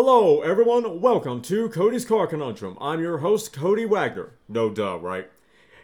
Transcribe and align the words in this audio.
Hello, 0.00 0.42
everyone. 0.42 1.00
Welcome 1.00 1.42
to 1.42 1.68
Cody's 1.70 2.04
Car 2.04 2.28
Conundrum. 2.28 2.78
I'm 2.80 3.00
your 3.00 3.18
host, 3.18 3.52
Cody 3.52 3.84
Wagner. 3.84 4.38
No 4.48 4.70
duh, 4.70 4.96
right? 5.00 5.28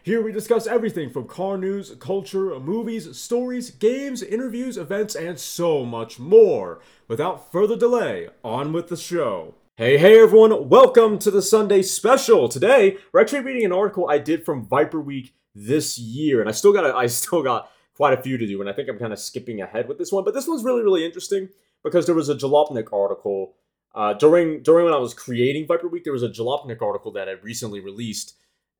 Here 0.03 0.21
we 0.21 0.31
discuss 0.31 0.65
everything 0.65 1.09
from 1.09 1.27
car 1.27 1.57
news, 1.57 1.93
culture, 1.99 2.57
movies, 2.57 3.17
stories, 3.17 3.71
games, 3.71 4.23
interviews, 4.23 4.77
events, 4.77 5.15
and 5.15 5.37
so 5.37 5.83
much 5.83 6.17
more. 6.17 6.79
Without 7.09 7.51
further 7.51 7.75
delay, 7.75 8.29
on 8.41 8.71
with 8.71 8.87
the 8.87 8.95
show. 8.95 9.55
Hey, 9.75 9.97
hey, 9.97 10.17
everyone. 10.17 10.69
Welcome 10.69 11.19
to 11.19 11.29
the 11.29 11.41
Sunday 11.41 11.81
special. 11.81 12.47
Today, 12.47 12.95
we're 13.11 13.19
actually 13.19 13.41
reading 13.41 13.65
an 13.65 13.73
article 13.73 14.09
I 14.09 14.19
did 14.19 14.45
from 14.45 14.65
Viper 14.65 15.01
Week 15.01 15.35
this 15.53 15.99
year, 15.99 16.39
and 16.39 16.47
I 16.47 16.53
still 16.53 16.71
got 16.71 16.85
I 16.85 17.07
still 17.07 17.43
got 17.43 17.69
quite 17.97 18.17
a 18.17 18.21
few 18.21 18.37
to 18.37 18.47
do, 18.47 18.61
and 18.61 18.69
I 18.69 18.73
think 18.73 18.87
I'm 18.87 18.97
kind 18.97 19.11
of 19.11 19.19
skipping 19.19 19.59
ahead 19.59 19.89
with 19.89 19.97
this 19.97 20.13
one. 20.13 20.23
But 20.23 20.33
this 20.33 20.47
one's 20.47 20.63
really, 20.63 20.83
really 20.83 21.05
interesting 21.05 21.49
because 21.83 22.05
there 22.05 22.15
was 22.15 22.29
a 22.29 22.35
Jalopnik 22.35 22.93
article 22.93 23.55
uh, 23.95 24.13
during 24.13 24.61
during 24.61 24.85
when 24.85 24.93
I 24.93 24.97
was 24.97 25.13
creating 25.13 25.67
Viper 25.67 25.87
Week, 25.87 26.03
there 26.03 26.13
was 26.13 26.23
a 26.23 26.29
Jalopnik 26.29 26.81
article 26.81 27.11
that 27.13 27.29
I 27.29 27.33
recently 27.33 27.79
released, 27.79 28.35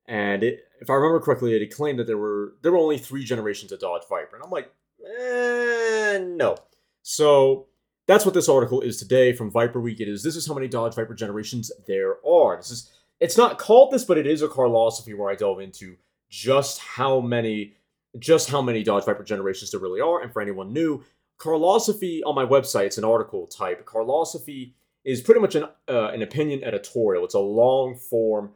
and 0.06 0.42
it, 0.44 0.60
if 0.80 0.90
I 0.90 0.94
remember 0.94 1.20
correctly, 1.20 1.54
it 1.54 1.74
claimed 1.74 1.98
that 1.98 2.06
there 2.06 2.18
were 2.18 2.52
there 2.62 2.70
were 2.70 2.78
only 2.78 2.98
three 2.98 3.24
generations 3.24 3.72
of 3.72 3.80
Dodge 3.80 4.02
Viper, 4.10 4.36
and 4.36 4.44
I'm 4.44 4.50
like, 4.50 4.70
eh, 5.02 6.18
no. 6.22 6.56
So 7.02 7.66
that's 8.06 8.26
what 8.26 8.34
this 8.34 8.48
article 8.48 8.82
is 8.82 8.98
today 8.98 9.32
from 9.32 9.50
Viper 9.50 9.80
Week. 9.80 10.00
It 10.00 10.08
is 10.08 10.22
this 10.22 10.36
is 10.36 10.46
how 10.46 10.52
many 10.52 10.68
Dodge 10.68 10.94
Viper 10.94 11.14
generations 11.14 11.72
there 11.86 12.16
are. 12.26 12.58
This 12.58 12.70
is 12.70 12.90
it's 13.18 13.38
not 13.38 13.58
called 13.58 13.92
this, 13.92 14.04
but 14.04 14.18
it 14.18 14.26
is 14.26 14.42
a 14.42 14.48
carlosophy 14.48 15.14
where 15.14 15.30
I 15.30 15.34
delve 15.34 15.60
into 15.60 15.96
just 16.28 16.78
how 16.78 17.20
many 17.20 17.76
just 18.18 18.50
how 18.50 18.60
many 18.60 18.82
Dodge 18.82 19.06
Viper 19.06 19.24
generations 19.24 19.70
there 19.70 19.80
really 19.80 20.02
are. 20.02 20.20
And 20.20 20.30
for 20.30 20.42
anyone 20.42 20.74
new, 20.74 21.04
carlosophy 21.38 22.22
on 22.24 22.34
my 22.34 22.44
website, 22.44 22.86
it's 22.86 22.98
an 22.98 23.04
article 23.04 23.46
type. 23.46 23.86
Carlosophy 23.86 24.74
is 25.06 25.20
pretty 25.20 25.40
much 25.40 25.54
an 25.54 25.64
uh, 25.88 26.08
an 26.08 26.20
opinion 26.20 26.64
editorial. 26.64 27.24
It's 27.24 27.34
a 27.34 27.38
long 27.38 27.96
form. 27.96 28.50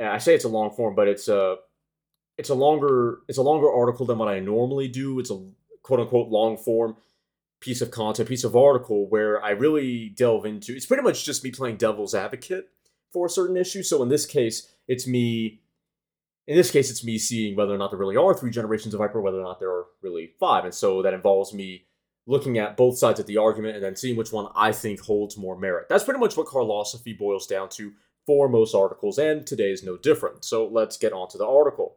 I 0.00 0.18
say 0.18 0.34
it's 0.34 0.44
a 0.44 0.48
long 0.48 0.70
form, 0.70 0.96
but 0.96 1.06
it's 1.06 1.28
a 1.28 1.56
it's 2.38 2.48
a 2.48 2.54
longer 2.54 3.18
it's 3.28 3.38
a 3.38 3.42
longer 3.42 3.70
article 3.70 4.06
than 4.06 4.18
what 4.18 4.28
I 4.28 4.40
normally 4.40 4.88
do. 4.88 5.20
It's 5.20 5.30
a 5.30 5.44
quote 5.82 6.00
unquote 6.00 6.30
long 6.30 6.56
form 6.56 6.96
piece 7.60 7.82
of 7.82 7.92
content, 7.92 8.28
piece 8.28 8.42
of 8.42 8.56
article 8.56 9.08
where 9.08 9.40
I 9.44 9.50
really 9.50 10.08
delve 10.08 10.46
into. 10.46 10.74
It's 10.74 10.86
pretty 10.86 11.04
much 11.04 11.24
just 11.24 11.44
me 11.44 11.52
playing 11.52 11.76
devil's 11.76 12.14
advocate 12.14 12.70
for 13.12 13.26
a 13.26 13.30
certain 13.30 13.56
issue. 13.56 13.82
So 13.82 14.02
in 14.02 14.08
this 14.08 14.26
case, 14.26 14.72
it's 14.88 15.06
me. 15.06 15.60
In 16.48 16.56
this 16.56 16.72
case, 16.72 16.90
it's 16.90 17.04
me 17.04 17.18
seeing 17.18 17.54
whether 17.54 17.72
or 17.72 17.78
not 17.78 17.90
there 17.90 18.00
really 18.00 18.16
are 18.16 18.34
three 18.34 18.50
generations 18.50 18.94
of 18.94 18.98
Viper, 18.98 19.20
whether 19.20 19.38
or 19.38 19.44
not 19.44 19.60
there 19.60 19.70
are 19.70 19.84
really 20.02 20.32
five, 20.40 20.64
and 20.64 20.74
so 20.74 21.02
that 21.02 21.14
involves 21.14 21.52
me 21.52 21.84
looking 22.26 22.58
at 22.58 22.76
both 22.76 22.98
sides 22.98 23.20
of 23.20 23.26
the 23.26 23.36
argument 23.36 23.74
and 23.74 23.84
then 23.84 23.96
seeing 23.96 24.16
which 24.16 24.32
one 24.32 24.48
I 24.54 24.72
think 24.72 25.00
holds 25.00 25.36
more 25.36 25.58
merit. 25.58 25.88
That's 25.88 26.04
pretty 26.04 26.20
much 26.20 26.36
what 26.36 26.46
carlosophy 26.46 27.12
boils 27.12 27.46
down 27.46 27.68
to 27.70 27.92
for 28.24 28.48
most 28.48 28.74
articles, 28.74 29.18
and 29.18 29.46
today 29.46 29.72
is 29.72 29.82
no 29.82 29.96
different. 29.96 30.44
So 30.44 30.66
let's 30.66 30.96
get 30.96 31.12
on 31.12 31.28
to 31.30 31.38
the 31.38 31.46
article. 31.46 31.96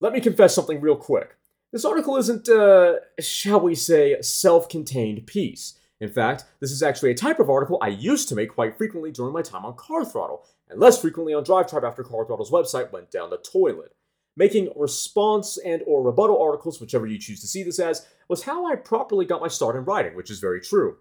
Let 0.00 0.12
me 0.12 0.20
confess 0.20 0.54
something 0.54 0.80
real 0.80 0.96
quick. 0.96 1.36
This 1.72 1.84
article 1.84 2.16
isn't, 2.16 2.48
uh, 2.48 2.96
shall 3.20 3.60
we 3.60 3.74
say, 3.74 4.20
self 4.20 4.68
contained 4.68 5.26
piece. 5.26 5.78
In 6.00 6.10
fact, 6.10 6.44
this 6.60 6.72
is 6.72 6.82
actually 6.82 7.10
a 7.10 7.14
type 7.14 7.38
of 7.38 7.50
article 7.50 7.78
I 7.80 7.88
used 7.88 8.28
to 8.30 8.34
make 8.34 8.50
quite 8.50 8.76
frequently 8.76 9.12
during 9.12 9.32
my 9.32 9.42
time 9.42 9.64
on 9.64 9.76
Car 9.76 10.04
Throttle, 10.04 10.46
and 10.68 10.80
less 10.80 11.00
frequently 11.00 11.34
on 11.34 11.44
Drive 11.44 11.68
Tribe 11.68 11.84
after 11.84 12.02
Car 12.02 12.24
Throttle's 12.24 12.50
website 12.50 12.92
went 12.92 13.10
down 13.10 13.30
the 13.30 13.38
toilet. 13.38 13.94
Making 14.36 14.70
response 14.76 15.58
and 15.58 15.82
or 15.86 16.02
rebuttal 16.02 16.40
articles, 16.40 16.80
whichever 16.80 17.06
you 17.06 17.18
choose 17.18 17.40
to 17.40 17.48
see 17.48 17.62
this 17.62 17.78
as, 17.78 18.06
was 18.28 18.44
how 18.44 18.70
I 18.70 18.76
properly 18.76 19.26
got 19.26 19.40
my 19.40 19.48
start 19.48 19.76
in 19.76 19.84
writing, 19.84 20.14
which 20.14 20.30
is 20.30 20.38
very 20.38 20.60
true. 20.60 20.98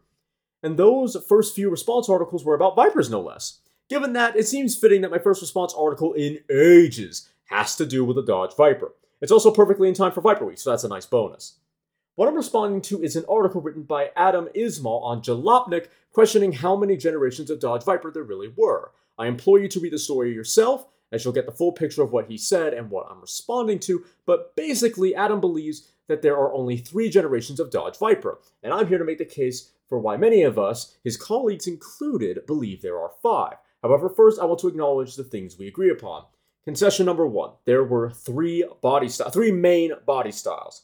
And 0.63 0.77
those 0.77 1.15
first 1.27 1.55
few 1.55 1.69
response 1.69 2.09
articles 2.09 2.43
were 2.43 2.55
about 2.55 2.75
Vipers, 2.75 3.09
no 3.09 3.21
less. 3.21 3.59
Given 3.89 4.13
that, 4.13 4.35
it 4.35 4.47
seems 4.47 4.75
fitting 4.75 5.01
that 5.01 5.11
my 5.11 5.19
first 5.19 5.41
response 5.41 5.73
article 5.77 6.13
in 6.13 6.39
ages 6.51 7.29
has 7.45 7.75
to 7.77 7.85
do 7.85 8.03
with 8.03 8.15
the 8.15 8.23
Dodge 8.23 8.55
Viper. 8.55 8.93
It's 9.21 9.31
also 9.31 9.51
perfectly 9.51 9.87
in 9.87 9.93
time 9.93 10.11
for 10.11 10.21
Viper 10.21 10.45
Week, 10.45 10.59
so 10.59 10.69
that's 10.69 10.83
a 10.83 10.89
nice 10.89 11.05
bonus. 11.05 11.55
What 12.15 12.27
I'm 12.27 12.35
responding 12.35 12.81
to 12.83 13.01
is 13.01 13.15
an 13.15 13.25
article 13.29 13.61
written 13.61 13.83
by 13.83 14.11
Adam 14.15 14.49
Ismail 14.53 15.01
on 15.03 15.21
Jalopnik 15.21 15.87
questioning 16.11 16.51
how 16.51 16.75
many 16.75 16.97
generations 16.97 17.49
of 17.49 17.59
Dodge 17.59 17.83
Viper 17.83 18.11
there 18.11 18.23
really 18.23 18.51
were. 18.55 18.91
I 19.17 19.27
implore 19.27 19.59
you 19.59 19.67
to 19.69 19.79
read 19.79 19.93
the 19.93 19.99
story 19.99 20.33
yourself, 20.33 20.85
as 21.11 21.23
you'll 21.23 21.33
get 21.33 21.45
the 21.45 21.51
full 21.51 21.71
picture 21.71 22.03
of 22.03 22.11
what 22.11 22.27
he 22.27 22.37
said 22.37 22.73
and 22.73 22.89
what 22.89 23.07
I'm 23.09 23.21
responding 23.21 23.79
to. 23.79 24.05
But 24.25 24.55
basically, 24.55 25.15
Adam 25.15 25.39
believes 25.39 25.89
that 26.07 26.21
there 26.21 26.37
are 26.37 26.53
only 26.53 26.77
three 26.77 27.09
generations 27.09 27.59
of 27.59 27.71
Dodge 27.71 27.97
Viper, 27.97 28.39
and 28.63 28.73
I'm 28.73 28.87
here 28.87 28.97
to 28.97 29.05
make 29.05 29.19
the 29.19 29.25
case 29.25 29.71
for 29.87 29.99
why 29.99 30.17
many 30.17 30.43
of 30.43 30.59
us, 30.59 30.95
his 31.03 31.17
colleagues 31.17 31.67
included, 31.67 32.45
believe 32.45 32.81
there 32.81 32.99
are 32.99 33.11
five. 33.21 33.55
However, 33.81 34.09
first 34.09 34.39
I 34.39 34.45
want 34.45 34.59
to 34.59 34.67
acknowledge 34.67 35.15
the 35.15 35.23
things 35.23 35.57
we 35.57 35.67
agree 35.67 35.89
upon. 35.89 36.25
Concession 36.63 37.05
number 37.05 37.25
one: 37.25 37.51
there 37.65 37.83
were 37.83 38.11
three 38.11 38.63
body 38.81 39.07
three 39.07 39.51
main 39.51 39.93
body 40.05 40.31
styles. 40.31 40.83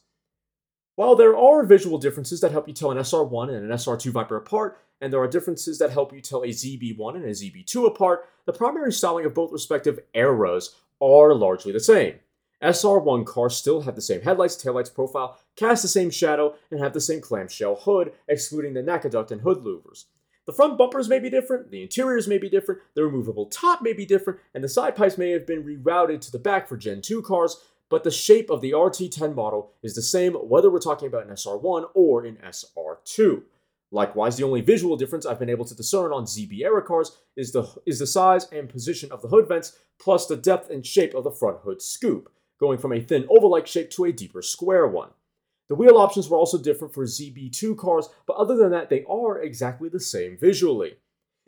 While 0.96 1.16
there 1.16 1.38
are 1.38 1.66
visual 1.66 1.98
differences 1.98 2.40
that 2.42 2.54
help 2.54 2.68
you 2.68 2.74
tell 2.74 2.92
an 2.92 2.98
SR1 2.98 3.50
and 3.50 3.70
an 3.70 3.78
SR2 3.78 4.12
Viper 4.12 4.38
apart, 4.38 4.80
and 5.06 5.14
there 5.14 5.22
are 5.22 5.28
differences 5.28 5.78
that 5.78 5.92
help 5.92 6.12
you 6.12 6.20
tell 6.20 6.42
a 6.42 6.48
ZB1 6.48 7.16
and 7.16 7.26
a 7.26 7.30
ZB2 7.30 7.86
apart, 7.86 8.28
the 8.48 8.52
primary 8.52 8.92
styling 8.92 9.24
of 9.24 9.36
both 9.36 9.52
respective 9.52 10.00
eras 10.16 10.78
are 11.00 11.36
largely 11.36 11.72
the 11.72 11.80
same. 11.80 12.16
SR1 12.64 13.24
cars 13.24 13.56
still 13.56 13.82
have 13.82 13.96
the 13.96 14.02
same 14.02 14.22
headlights, 14.22 14.56
taillights 14.56 14.92
profile, 14.92 15.38
cast 15.56 15.84
the 15.84 15.88
same 15.88 16.10
shadow, 16.10 16.56
and 16.72 16.80
have 16.80 16.94
the 16.94 17.00
same 17.00 17.22
clamshell 17.22 17.76
hood, 17.76 18.14
excluding 18.28 18.74
the 18.74 18.82
NACA 18.82 19.32
and 19.32 19.42
hood 19.42 19.60
louvers. 19.60 20.06
The 20.48 20.54
front 20.54 20.76
bumpers 20.76 21.08
may 21.08 21.20
be 21.20 21.30
different, 21.30 21.70
the 21.70 21.84
interiors 21.84 22.28
may 22.28 22.40
be 22.40 22.50
different, 22.50 22.82
the 22.96 23.04
removable 23.04 23.46
top 23.46 23.84
may 23.84 23.94
be 23.94 24.08
different, 24.08 24.40
and 24.56 24.64
the 24.64 24.68
side 24.68 24.96
pipes 24.96 25.20
may 25.20 25.30
have 25.30 25.46
been 25.46 25.64
rerouted 25.64 26.20
to 26.22 26.32
the 26.32 26.40
back 26.40 26.68
for 26.68 26.78
Gen 26.78 27.04
2 27.04 27.22
cars, 27.22 27.62
but 27.90 28.04
the 28.04 28.10
shape 28.10 28.50
of 28.50 28.62
the 28.62 28.72
RT10 28.72 29.36
model 29.36 29.74
is 29.84 29.94
the 29.94 30.02
same 30.02 30.34
whether 30.34 30.72
we're 30.72 30.80
talking 30.80 31.08
about 31.08 31.28
an 31.28 31.36
SR1 31.36 31.90
or 31.94 32.26
an 32.26 32.40
SR2. 32.44 33.44
Likewise, 33.92 34.36
the 34.36 34.44
only 34.44 34.62
visual 34.62 34.98
difference 34.98 35.26
I've 35.26 35.40
been 35.40 35.50
able 35.50 35.66
to 35.66 35.76
discern 35.76 36.12
on 36.12 36.26
ZB 36.26 36.62
era 36.62 36.82
cars 36.82 37.18
is 37.38 37.52
the, 37.52 37.68
is 37.86 38.00
the 38.00 38.08
size 38.08 38.48
and 38.52 38.68
position 38.68 39.12
of 39.12 39.22
the 39.22 39.28
hood 39.28 39.48
vents, 39.48 39.78
plus 40.00 40.26
the 40.26 40.36
depth 40.36 40.70
and 40.70 40.86
shape 40.86 41.14
of 41.14 41.24
the 41.24 41.32
front 41.32 41.60
hood 41.64 41.82
scoop, 41.82 42.32
going 42.60 42.78
from 42.78 42.94
a 42.94 43.00
thin 43.00 43.26
oval-like 43.30 43.68
shape 43.68 43.90
to 43.92 44.06
a 44.06 44.12
deeper 44.12 44.42
square 44.42 44.88
one. 44.88 45.10
The 45.68 45.76
wheel 45.76 45.98
options 45.98 46.30
were 46.30 46.38
also 46.38 46.58
different 46.58 46.94
for 46.94 47.06
ZB2 47.06 47.78
cars, 47.78 48.10
but 48.28 48.36
other 48.36 48.56
than 48.56 48.72
that, 48.72 48.90
they 48.90 49.04
are 49.06 49.42
exactly 49.42 49.90
the 49.90 50.00
same 50.00 50.38
visually. 50.38 50.98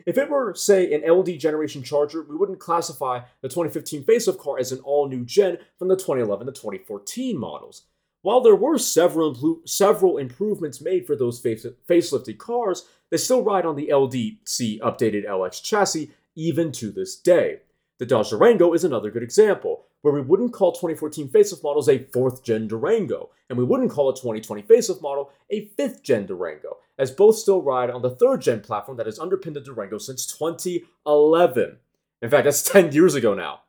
If 0.05 0.17
it 0.17 0.29
were, 0.29 0.53
say, 0.53 0.93
an 0.93 1.09
LD 1.09 1.39
generation 1.39 1.83
Charger, 1.83 2.23
we 2.23 2.35
wouldn't 2.35 2.59
classify 2.59 3.21
the 3.41 3.49
2015 3.49 4.05
facelift 4.05 4.39
car 4.39 4.59
as 4.59 4.71
an 4.71 4.79
all-new 4.79 5.25
gen 5.25 5.57
from 5.77 5.87
the 5.87 5.95
2011 5.95 6.47
to 6.47 6.53
2014 6.53 7.37
models. 7.37 7.83
While 8.21 8.41
there 8.41 8.55
were 8.55 8.77
several, 8.77 9.61
several 9.65 10.17
improvements 10.17 10.81
made 10.81 11.05
for 11.05 11.15
those 11.15 11.39
face- 11.39 11.65
facelifted 11.87 12.37
cars, 12.37 12.85
they 13.09 13.17
still 13.17 13.43
ride 13.43 13.65
on 13.65 13.75
the 13.75 13.89
LDC 13.89 14.79
updated 14.81 15.25
LX 15.25 15.61
chassis 15.63 16.11
even 16.35 16.71
to 16.73 16.91
this 16.91 17.15
day. 17.15 17.61
The 17.99 18.05
Dodge 18.05 18.29
Durango 18.29 18.73
is 18.73 18.83
another 18.83 19.09
good 19.09 19.23
example, 19.23 19.85
where 20.01 20.13
we 20.13 20.21
wouldn't 20.21 20.53
call 20.53 20.71
2014 20.71 21.29
facelift 21.29 21.63
models 21.63 21.89
a 21.89 22.03
fourth 22.13 22.43
gen 22.43 22.67
Durango, 22.67 23.29
and 23.49 23.57
we 23.57 23.63
wouldn't 23.63 23.91
call 23.91 24.09
a 24.09 24.13
2020 24.15 24.61
facelift 24.63 25.01
model 25.01 25.31
a 25.49 25.65
fifth 25.77 26.03
gen 26.03 26.25
Durango, 26.25 26.77
as 26.99 27.11
both 27.11 27.37
still 27.37 27.61
ride 27.61 27.89
on 27.89 28.01
the 28.01 28.15
third 28.15 28.41
gen 28.41 28.61
platform 28.61 28.97
that 28.97 29.07
has 29.07 29.19
underpinned 29.19 29.55
the 29.55 29.61
Durango 29.61 29.97
since 29.97 30.25
2011. 30.27 31.77
In 32.21 32.29
fact, 32.29 32.45
that's 32.45 32.61
10 32.71 32.91
years 32.91 33.15
ago 33.15 33.33
now. 33.33 33.61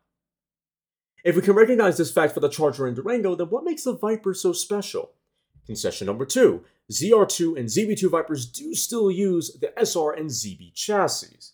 If 1.29 1.37
we 1.37 1.43
can 1.43 1.53
recognize 1.53 1.99
this 1.99 2.11
fact 2.11 2.33
for 2.33 2.41
the 2.41 2.49
Charger 2.49 2.87
and 2.87 2.97
Durango, 2.97 3.35
then 3.35 3.51
what 3.51 3.63
makes 3.63 3.83
the 3.83 3.93
Viper 3.93 4.33
so 4.33 4.55
special? 4.55 5.11
Concession 5.67 6.07
number 6.07 6.25
two 6.25 6.65
SR2 6.91 7.55
and 7.59 7.69
ZB2 7.69 8.11
Vipers 8.11 8.47
do 8.47 8.75
still 8.75 9.11
use 9.11 9.55
the 9.61 9.71
SR 9.77 10.13
and 10.13 10.31
ZB 10.31 10.73
chassis. 10.73 11.53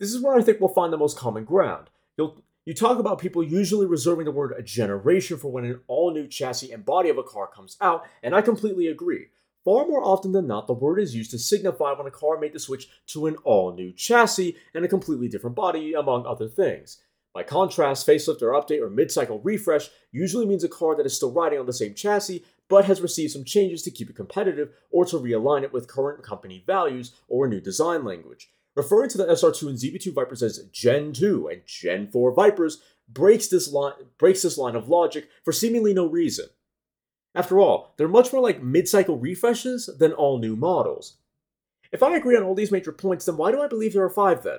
This 0.00 0.12
is 0.12 0.20
where 0.20 0.36
I 0.36 0.42
think 0.42 0.58
we'll 0.58 0.70
find 0.70 0.92
the 0.92 0.96
most 0.96 1.16
common 1.16 1.44
ground. 1.44 1.90
You'll, 2.16 2.42
you 2.64 2.74
talk 2.74 2.98
about 2.98 3.20
people 3.20 3.44
usually 3.44 3.86
reserving 3.86 4.24
the 4.24 4.32
word 4.32 4.52
a 4.58 4.64
generation 4.64 5.36
for 5.36 5.52
when 5.52 5.64
an 5.64 5.78
all 5.86 6.12
new 6.12 6.26
chassis 6.26 6.72
and 6.72 6.84
body 6.84 7.08
of 7.08 7.18
a 7.18 7.22
car 7.22 7.46
comes 7.46 7.76
out, 7.80 8.04
and 8.24 8.34
I 8.34 8.42
completely 8.42 8.88
agree. 8.88 9.26
Far 9.64 9.86
more 9.86 10.02
often 10.02 10.32
than 10.32 10.48
not, 10.48 10.66
the 10.66 10.72
word 10.72 10.98
is 10.98 11.14
used 11.14 11.30
to 11.30 11.38
signify 11.38 11.92
when 11.92 12.08
a 12.08 12.10
car 12.10 12.36
made 12.40 12.52
the 12.52 12.58
switch 12.58 12.88
to 13.06 13.26
an 13.26 13.36
all 13.44 13.72
new 13.72 13.92
chassis 13.92 14.56
and 14.74 14.84
a 14.84 14.88
completely 14.88 15.28
different 15.28 15.54
body, 15.54 15.92
among 15.92 16.26
other 16.26 16.48
things. 16.48 16.98
By 17.34 17.42
contrast, 17.42 18.06
facelift 18.06 18.42
or 18.42 18.52
update 18.52 18.80
or 18.80 18.90
mid 18.90 19.10
cycle 19.10 19.40
refresh 19.40 19.90
usually 20.10 20.46
means 20.46 20.64
a 20.64 20.68
car 20.68 20.96
that 20.96 21.06
is 21.06 21.14
still 21.14 21.32
riding 21.32 21.58
on 21.58 21.66
the 21.66 21.72
same 21.72 21.94
chassis 21.94 22.44
but 22.68 22.84
has 22.84 23.00
received 23.00 23.32
some 23.32 23.44
changes 23.44 23.82
to 23.82 23.90
keep 23.90 24.10
it 24.10 24.16
competitive 24.16 24.70
or 24.90 25.04
to 25.06 25.18
realign 25.18 25.62
it 25.62 25.72
with 25.72 25.88
current 25.88 26.22
company 26.22 26.62
values 26.66 27.12
or 27.28 27.46
a 27.46 27.48
new 27.48 27.60
design 27.60 28.04
language. 28.04 28.50
Referring 28.76 29.08
to 29.10 29.18
the 29.18 29.26
SR2 29.26 29.68
and 29.68 29.78
ZB2 29.78 30.14
Vipers 30.14 30.42
as 30.42 30.58
Gen 30.70 31.12
2 31.12 31.48
and 31.48 31.62
Gen 31.66 32.08
4 32.08 32.32
Vipers 32.32 32.80
breaks 33.08 33.48
this, 33.48 33.72
line, 33.72 33.94
breaks 34.18 34.42
this 34.42 34.58
line 34.58 34.76
of 34.76 34.88
logic 34.88 35.28
for 35.42 35.52
seemingly 35.52 35.94
no 35.94 36.06
reason. 36.06 36.46
After 37.34 37.58
all, 37.58 37.94
they're 37.96 38.08
much 38.08 38.32
more 38.32 38.42
like 38.42 38.62
mid 38.62 38.88
cycle 38.88 39.18
refreshes 39.18 39.88
than 39.98 40.12
all 40.12 40.38
new 40.38 40.56
models. 40.56 41.16
If 41.90 42.02
I 42.02 42.16
agree 42.16 42.36
on 42.36 42.42
all 42.42 42.54
these 42.54 42.72
major 42.72 42.92
points, 42.92 43.24
then 43.24 43.36
why 43.36 43.50
do 43.50 43.62
I 43.62 43.68
believe 43.68 43.94
there 43.94 44.04
are 44.04 44.10
five 44.10 44.42
then? 44.42 44.58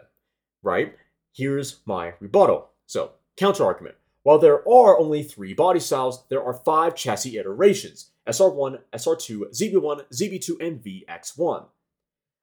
Right? 0.63 0.95
Here's 1.39 1.79
my 1.85 2.15
rebuttal. 2.19 2.67
So, 2.85 3.11
counter 3.37 3.63
argument. 3.63 3.95
While 4.23 4.39
there 4.39 4.59
are 4.67 4.99
only 4.99 5.23
three 5.23 5.53
body 5.53 5.79
styles, 5.79 6.25
there 6.27 6.43
are 6.43 6.53
five 6.53 6.95
chassis 6.95 7.37
iterations 7.37 8.11
SR1, 8.27 8.81
SR2, 8.93 9.57
ZB1, 9.57 10.03
ZB2, 10.13 10.59
and 10.59 10.83
VX1. 10.83 11.67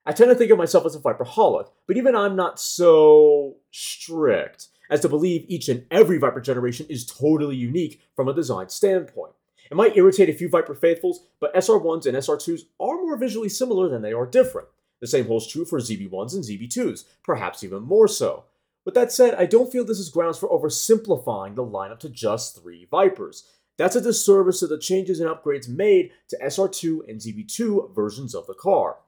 I 0.06 0.12
tend 0.12 0.30
to 0.30 0.34
think 0.34 0.50
of 0.50 0.56
myself 0.56 0.86
as 0.86 0.94
a 0.94 1.00
Viperholic, 1.00 1.68
but 1.86 1.98
even 1.98 2.16
I'm 2.16 2.36
not 2.36 2.58
so 2.58 3.56
strict 3.70 4.68
as 4.88 5.00
to 5.00 5.10
believe 5.10 5.44
each 5.46 5.68
and 5.68 5.84
every 5.90 6.16
Viper 6.16 6.40
generation 6.40 6.86
is 6.88 7.04
totally 7.04 7.54
unique 7.54 8.00
from 8.14 8.28
a 8.28 8.34
design 8.34 8.70
standpoint. 8.70 9.34
It 9.70 9.76
might 9.76 9.98
irritate 9.98 10.30
a 10.30 10.32
few 10.32 10.48
Viper 10.48 10.74
faithfuls, 10.74 11.26
but 11.38 11.54
SR1s 11.54 12.06
and 12.06 12.16
SR2s 12.16 12.62
are 12.80 12.96
more 12.96 13.18
visually 13.18 13.50
similar 13.50 13.90
than 13.90 14.00
they 14.00 14.14
are 14.14 14.24
different. 14.24 14.68
The 15.00 15.06
same 15.06 15.26
holds 15.26 15.46
true 15.46 15.66
for 15.66 15.80
ZB1s 15.80 16.32
and 16.32 16.44
ZB2s, 16.44 17.04
perhaps 17.22 17.62
even 17.62 17.82
more 17.82 18.08
so. 18.08 18.44
With 18.86 18.94
that 18.94 19.10
said, 19.10 19.34
I 19.34 19.46
don't 19.46 19.70
feel 19.70 19.84
this 19.84 19.98
is 19.98 20.10
grounds 20.10 20.38
for 20.38 20.48
oversimplifying 20.48 21.56
the 21.56 21.66
lineup 21.66 21.98
to 21.98 22.08
just 22.08 22.56
three 22.56 22.86
Vipers. 22.88 23.42
That's 23.76 23.96
a 23.96 24.00
disservice 24.00 24.60
to 24.60 24.68
the 24.68 24.78
changes 24.78 25.18
and 25.18 25.28
upgrades 25.28 25.68
made 25.68 26.12
to 26.28 26.38
SR2 26.38 27.08
and 27.08 27.20
ZB2 27.20 27.92
versions 27.92 28.32
of 28.32 28.46
the 28.46 28.54
car. 28.54 28.98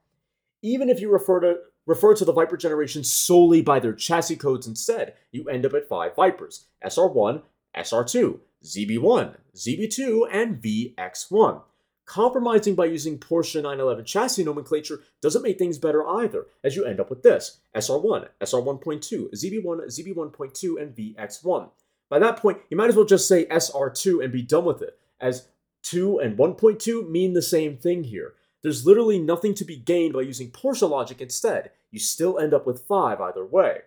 Even 0.62 0.90
if 0.90 1.00
you 1.00 1.10
refer 1.10 1.38
to 1.40 1.58
refer 1.86 2.12
to 2.14 2.24
the 2.24 2.32
Viper 2.32 2.56
generation 2.56 3.04
solely 3.04 3.62
by 3.62 3.78
their 3.78 3.94
chassis 3.94 4.34
codes 4.34 4.66
instead, 4.66 5.14
you 5.30 5.48
end 5.48 5.64
up 5.64 5.74
at 5.74 5.88
five 5.88 6.16
Vipers 6.16 6.66
SR1, 6.84 7.42
SR2, 7.76 8.40
ZB1, 8.64 9.36
ZB2, 9.54 10.28
and 10.32 10.60
VX1. 10.60 11.62
Compromising 12.08 12.74
by 12.74 12.86
using 12.86 13.18
Porsche 13.18 13.56
911 13.56 14.06
chassis 14.06 14.42
nomenclature 14.42 15.02
doesn't 15.20 15.42
make 15.42 15.58
things 15.58 15.76
better 15.76 16.08
either, 16.08 16.46
as 16.64 16.74
you 16.74 16.86
end 16.86 17.00
up 17.00 17.10
with 17.10 17.22
this 17.22 17.60
SR1, 17.76 18.28
SR1.2, 18.40 19.30
ZB1, 19.34 19.86
ZB1.2, 19.86 20.80
and 20.80 20.96
VX1. 20.96 21.68
By 22.08 22.18
that 22.18 22.38
point, 22.38 22.60
you 22.70 22.78
might 22.78 22.88
as 22.88 22.96
well 22.96 23.04
just 23.04 23.28
say 23.28 23.44
SR2 23.44 24.24
and 24.24 24.32
be 24.32 24.40
done 24.40 24.64
with 24.64 24.80
it, 24.80 24.98
as 25.20 25.48
2 25.82 26.18
and 26.20 26.38
1.2 26.38 27.10
mean 27.10 27.34
the 27.34 27.42
same 27.42 27.76
thing 27.76 28.04
here. 28.04 28.32
There's 28.62 28.86
literally 28.86 29.18
nothing 29.18 29.52
to 29.52 29.66
be 29.66 29.76
gained 29.76 30.14
by 30.14 30.22
using 30.22 30.50
Porsche 30.50 30.88
logic 30.88 31.20
instead. 31.20 31.72
You 31.90 31.98
still 31.98 32.38
end 32.38 32.54
up 32.54 32.66
with 32.66 32.86
5 32.88 33.20
either 33.20 33.44
way. 33.44 33.80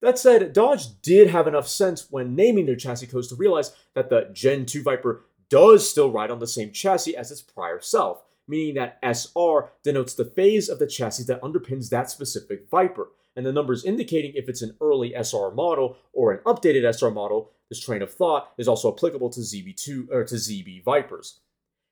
That 0.00 0.18
said, 0.18 0.52
Dodge 0.54 1.00
did 1.02 1.28
have 1.28 1.46
enough 1.46 1.68
sense 1.68 2.10
when 2.10 2.34
naming 2.34 2.64
their 2.64 2.76
chassis 2.76 3.06
codes 3.06 3.28
to 3.28 3.36
realize 3.36 3.72
that 3.94 4.08
the 4.08 4.30
Gen 4.32 4.64
2 4.64 4.82
Viper 4.82 5.26
does 5.52 5.86
still 5.86 6.10
ride 6.10 6.30
on 6.30 6.38
the 6.38 6.46
same 6.46 6.72
chassis 6.72 7.14
as 7.14 7.30
its 7.30 7.42
prior 7.42 7.78
self, 7.78 8.22
meaning 8.48 8.74
that 8.74 8.98
SR 9.02 9.68
denotes 9.84 10.14
the 10.14 10.24
phase 10.24 10.70
of 10.70 10.78
the 10.78 10.86
chassis 10.86 11.24
that 11.24 11.42
underpins 11.42 11.90
that 11.90 12.08
specific 12.08 12.70
Viper, 12.70 13.10
and 13.36 13.44
the 13.44 13.52
numbers 13.52 13.84
indicating 13.84 14.32
if 14.34 14.48
it's 14.48 14.62
an 14.62 14.74
early 14.80 15.12
SR 15.14 15.50
model 15.50 15.98
or 16.14 16.32
an 16.32 16.38
updated 16.46 16.90
SR 16.90 17.10
model. 17.10 17.50
This 17.68 17.84
train 17.84 18.00
of 18.00 18.10
thought 18.10 18.50
is 18.56 18.66
also 18.66 18.90
applicable 18.90 19.28
to 19.28 19.40
ZB2 19.40 20.10
or 20.10 20.24
to 20.24 20.36
ZB 20.36 20.82
Vipers. 20.84 21.40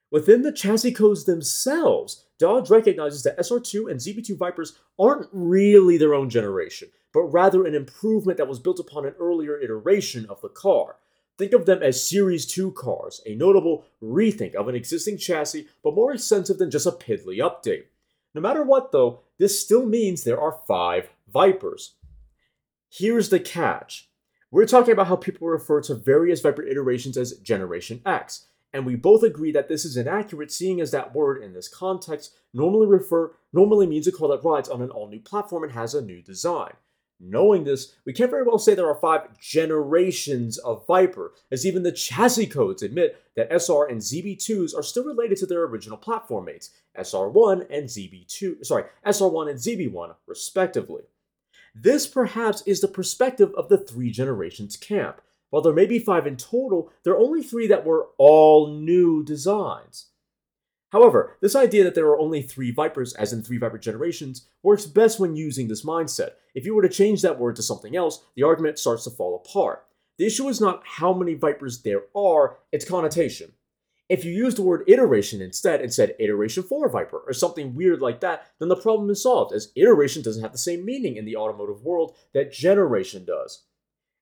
Within 0.09 0.41
the 0.41 0.51
chassis 0.51 0.91
codes 0.91 1.25
themselves, 1.25 2.25
Dodge 2.39 2.71
recognizes 2.71 3.21
that 3.23 3.37
SR2 3.37 3.91
and 3.91 3.99
ZB2 3.99 4.39
Vipers 4.39 4.79
aren't 4.97 5.29
really 5.31 5.97
their 5.97 6.15
own 6.15 6.31
generation, 6.31 6.89
but 7.13 7.25
rather 7.25 7.67
an 7.67 7.75
improvement 7.75 8.39
that 8.39 8.47
was 8.47 8.57
built 8.57 8.79
upon 8.79 9.05
an 9.05 9.13
earlier 9.19 9.59
iteration 9.59 10.25
of 10.31 10.41
the 10.41 10.49
car. 10.49 10.95
Think 11.41 11.53
of 11.53 11.65
them 11.65 11.81
as 11.81 12.07
Series 12.07 12.45
2 12.45 12.73
cars, 12.73 13.19
a 13.25 13.33
notable 13.33 13.83
rethink 13.99 14.53
of 14.53 14.67
an 14.67 14.75
existing 14.75 15.17
chassis, 15.17 15.67
but 15.83 15.95
more 15.95 16.13
extensive 16.13 16.59
than 16.59 16.69
just 16.69 16.85
a 16.85 16.91
piddly 16.91 17.37
update. 17.37 17.85
No 18.35 18.41
matter 18.41 18.61
what, 18.61 18.91
though, 18.91 19.21
this 19.39 19.59
still 19.59 19.87
means 19.87 20.23
there 20.23 20.39
are 20.39 20.61
five 20.67 21.09
Vipers. 21.33 21.95
Here's 22.91 23.29
the 23.29 23.39
catch. 23.39 24.07
We're 24.51 24.67
talking 24.67 24.93
about 24.93 25.07
how 25.07 25.15
people 25.15 25.47
refer 25.47 25.81
to 25.81 25.95
various 25.95 26.41
Viper 26.41 26.61
iterations 26.61 27.17
as 27.17 27.31
Generation 27.37 28.03
X, 28.05 28.45
and 28.71 28.85
we 28.85 28.95
both 28.95 29.23
agree 29.23 29.51
that 29.51 29.67
this 29.67 29.83
is 29.83 29.97
inaccurate 29.97 30.51
seeing 30.51 30.79
as 30.79 30.91
that 30.91 31.15
word 31.15 31.41
in 31.41 31.53
this 31.53 31.67
context 31.67 32.35
normally 32.53 32.85
refer 32.85 33.31
normally 33.51 33.87
means 33.87 34.05
a 34.05 34.11
car 34.11 34.27
that 34.27 34.43
rides 34.43 34.69
on 34.69 34.83
an 34.83 34.91
all-new 34.91 35.21
platform 35.21 35.63
and 35.63 35.71
has 35.71 35.95
a 35.95 36.03
new 36.03 36.21
design. 36.21 36.73
Knowing 37.23 37.63
this, 37.63 37.95
we 38.03 38.13
can't 38.13 38.31
very 38.31 38.43
well 38.43 38.57
say 38.57 38.73
there 38.73 38.89
are 38.89 38.95
five 38.95 39.37
generations 39.39 40.57
of 40.57 40.87
Viper, 40.87 41.33
as 41.51 41.65
even 41.67 41.83
the 41.83 41.91
chassis 41.91 42.47
codes 42.47 42.81
admit 42.81 43.21
that 43.35 43.51
SR 43.51 43.85
and 43.85 44.01
ZB2s 44.01 44.75
are 44.75 44.81
still 44.81 45.03
related 45.03 45.37
to 45.37 45.45
their 45.45 45.63
original 45.63 45.97
platform 45.97 46.45
mates, 46.45 46.71
SR1 46.97 47.67
and 47.69 47.87
ZB2, 47.87 48.65
sorry, 48.65 48.85
SR1 49.05 49.49
and 49.51 49.59
ZB1 49.59 50.15
respectively. 50.25 51.03
This 51.75 52.07
perhaps 52.07 52.63
is 52.63 52.81
the 52.81 52.87
perspective 52.87 53.53
of 53.55 53.69
the 53.69 53.77
three 53.77 54.09
generations 54.09 54.75
camp, 54.75 55.21
while 55.51 55.61
there 55.61 55.73
may 55.73 55.85
be 55.85 55.99
five 55.99 56.25
in 56.25 56.37
total, 56.37 56.91
there 57.03 57.13
are 57.13 57.19
only 57.19 57.43
three 57.43 57.67
that 57.67 57.85
were 57.85 58.07
all 58.17 58.73
new 58.73 59.23
designs. 59.23 60.07
However, 60.91 61.37
this 61.39 61.55
idea 61.55 61.83
that 61.85 61.95
there 61.95 62.07
are 62.07 62.19
only 62.19 62.41
three 62.41 62.71
Vipers, 62.71 63.13
as 63.13 63.31
in 63.31 63.41
three 63.41 63.57
Viper 63.57 63.77
generations, 63.77 64.47
works 64.61 64.85
best 64.85 65.19
when 65.19 65.35
using 65.35 65.67
this 65.67 65.85
mindset. 65.85 66.31
If 66.53 66.65
you 66.65 66.75
were 66.75 66.81
to 66.81 66.89
change 66.89 67.21
that 67.21 67.39
word 67.39 67.55
to 67.55 67.63
something 67.63 67.95
else, 67.95 68.23
the 68.35 68.43
argument 68.43 68.77
starts 68.77 69.05
to 69.05 69.09
fall 69.09 69.35
apart. 69.35 69.85
The 70.17 70.27
issue 70.27 70.49
is 70.49 70.59
not 70.59 70.83
how 70.85 71.13
many 71.13 71.33
Vipers 71.33 71.81
there 71.81 72.03
are, 72.15 72.57
it's 72.71 72.85
connotation. 72.85 73.53
If 74.09 74.25
you 74.25 74.33
use 74.33 74.55
the 74.55 74.61
word 74.61 74.83
iteration 74.87 75.41
instead 75.41 75.79
and 75.79 75.93
said 75.93 76.17
iteration 76.19 76.63
4 76.63 76.89
Viper 76.89 77.23
or 77.25 77.31
something 77.31 77.73
weird 77.73 78.01
like 78.01 78.19
that, 78.19 78.51
then 78.59 78.67
the 78.67 78.75
problem 78.75 79.09
is 79.09 79.23
solved, 79.23 79.53
as 79.53 79.71
iteration 79.77 80.21
doesn't 80.21 80.43
have 80.43 80.51
the 80.51 80.57
same 80.57 80.83
meaning 80.83 81.15
in 81.15 81.23
the 81.23 81.37
automotive 81.37 81.83
world 81.83 82.17
that 82.33 82.51
generation 82.51 83.23
does. 83.23 83.63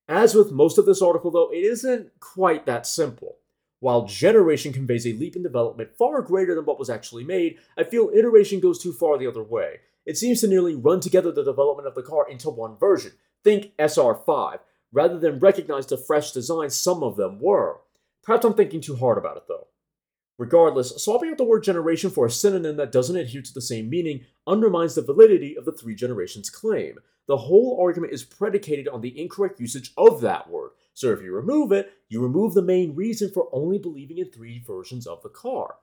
As 0.07 0.35
with 0.35 0.51
most 0.51 0.77
of 0.77 0.85
this 0.85 1.01
article, 1.01 1.31
though, 1.31 1.51
it 1.51 1.63
isn't 1.63 2.11
quite 2.19 2.67
that 2.67 2.85
simple. 2.85 3.37
While 3.79 4.07
generation 4.07 4.73
conveys 4.73 5.07
a 5.07 5.13
leap 5.13 5.35
in 5.35 5.43
development 5.43 5.95
far 5.97 6.21
greater 6.21 6.53
than 6.53 6.65
what 6.65 6.79
was 6.79 6.89
actually 6.89 7.23
made, 7.23 7.57
I 7.77 7.83
feel 7.83 8.11
iteration 8.13 8.59
goes 8.59 8.81
too 8.81 8.91
far 8.91 9.17
the 9.17 9.27
other 9.27 9.43
way. 9.43 9.77
It 10.05 10.17
seems 10.17 10.41
to 10.41 10.47
nearly 10.47 10.75
run 10.75 10.99
together 10.99 11.31
the 11.31 11.43
development 11.43 11.87
of 11.87 11.95
the 11.95 12.03
car 12.03 12.29
into 12.29 12.49
one 12.49 12.77
version. 12.77 13.13
Think 13.43 13.71
SR5, 13.77 14.59
rather 14.91 15.17
than 15.17 15.39
recognize 15.39 15.85
the 15.85 15.97
fresh 15.97 16.31
designs 16.31 16.75
some 16.75 17.03
of 17.03 17.15
them 17.15 17.39
were. 17.39 17.77
Perhaps 18.23 18.45
I'm 18.45 18.53
thinking 18.53 18.81
too 18.81 18.97
hard 18.97 19.17
about 19.17 19.37
it 19.37 19.43
though. 19.47 19.67
Regardless, 20.37 20.95
swapping 21.03 21.29
out 21.29 21.37
the 21.37 21.43
word 21.43 21.63
generation 21.63 22.09
for 22.09 22.25
a 22.25 22.31
synonym 22.31 22.77
that 22.77 22.91
doesn't 22.91 23.17
adhere 23.17 23.41
to 23.41 23.53
the 23.53 23.61
same 23.61 23.89
meaning 23.89 24.25
undermines 24.47 24.95
the 24.95 25.01
validity 25.01 25.57
of 25.57 25.65
the 25.65 25.71
three 25.71 25.95
generations 25.95 26.49
claim. 26.49 26.97
The 27.27 27.37
whole 27.37 27.77
argument 27.81 28.13
is 28.13 28.23
predicated 28.23 28.87
on 28.87 29.01
the 29.01 29.19
incorrect 29.19 29.59
usage 29.59 29.91
of 29.97 30.21
that 30.21 30.49
word. 30.49 30.71
So 30.99 31.13
if 31.13 31.21
you 31.21 31.33
remove 31.33 31.71
it, 31.71 31.93
you 32.09 32.21
remove 32.21 32.53
the 32.53 32.61
main 32.61 32.93
reason 32.93 33.31
for 33.31 33.47
only 33.53 33.77
believing 33.77 34.17
in 34.17 34.29
three 34.29 34.61
versions 34.67 35.07
of 35.07 35.23
the 35.23 35.29
car. 35.29 35.75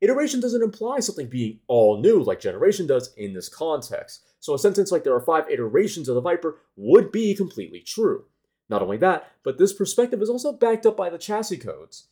Iteration 0.00 0.40
doesn't 0.40 0.62
imply 0.62 1.00
something 1.00 1.26
being 1.26 1.58
all 1.68 2.00
new 2.00 2.22
like 2.22 2.40
generation 2.40 2.86
does 2.86 3.12
in 3.18 3.34
this 3.34 3.50
context. 3.50 4.22
So 4.40 4.54
a 4.54 4.58
sentence 4.58 4.90
like 4.90 5.04
there 5.04 5.14
are 5.14 5.20
five 5.20 5.44
iterations 5.50 6.08
of 6.08 6.14
the 6.14 6.22
Viper 6.22 6.56
would 6.76 7.12
be 7.12 7.34
completely 7.34 7.80
true. 7.80 8.24
Not 8.70 8.80
only 8.80 8.96
that, 8.96 9.30
but 9.44 9.58
this 9.58 9.74
perspective 9.74 10.22
is 10.22 10.30
also 10.30 10.54
backed 10.54 10.86
up 10.86 10.96
by 10.96 11.10
the 11.10 11.18
chassis 11.18 11.58
codes. 11.58 12.06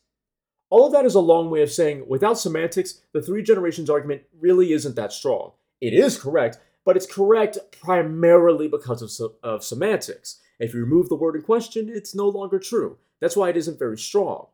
All 0.69 0.85
of 0.85 0.93
that 0.93 1.05
is 1.05 1.15
a 1.15 1.19
long 1.19 1.49
way 1.49 1.63
of 1.63 1.71
saying, 1.71 2.05
without 2.07 2.37
semantics, 2.37 3.01
the 3.11 3.23
three 3.23 3.41
generations 3.41 3.89
argument 3.89 4.21
really 4.39 4.71
isn't 4.71 4.95
that 4.97 5.13
strong. 5.13 5.53
It 5.81 5.95
is 5.95 6.21
correct, 6.21 6.59
but 6.85 6.97
it's 6.97 7.05
correct 7.05 7.57
primarily 7.81 8.67
because 8.67 9.01
of, 9.19 9.33
of 9.43 9.63
semantics. 9.63 10.39
If 10.59 10.73
you 10.73 10.81
remove 10.81 11.09
the 11.09 11.15
word 11.15 11.35
in 11.35 11.41
question, 11.41 11.89
it's 11.89 12.15
no 12.15 12.27
longer 12.27 12.59
true. 12.59 12.97
That's 13.19 13.35
why 13.35 13.49
it 13.49 13.57
isn't 13.57 13.79
very 13.79 13.97
strong. 13.97 14.47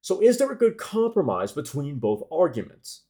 So, 0.00 0.20
is 0.20 0.38
there 0.38 0.50
a 0.50 0.56
good 0.56 0.78
compromise 0.78 1.52
between 1.52 1.98
both 1.98 2.22
arguments? 2.30 3.02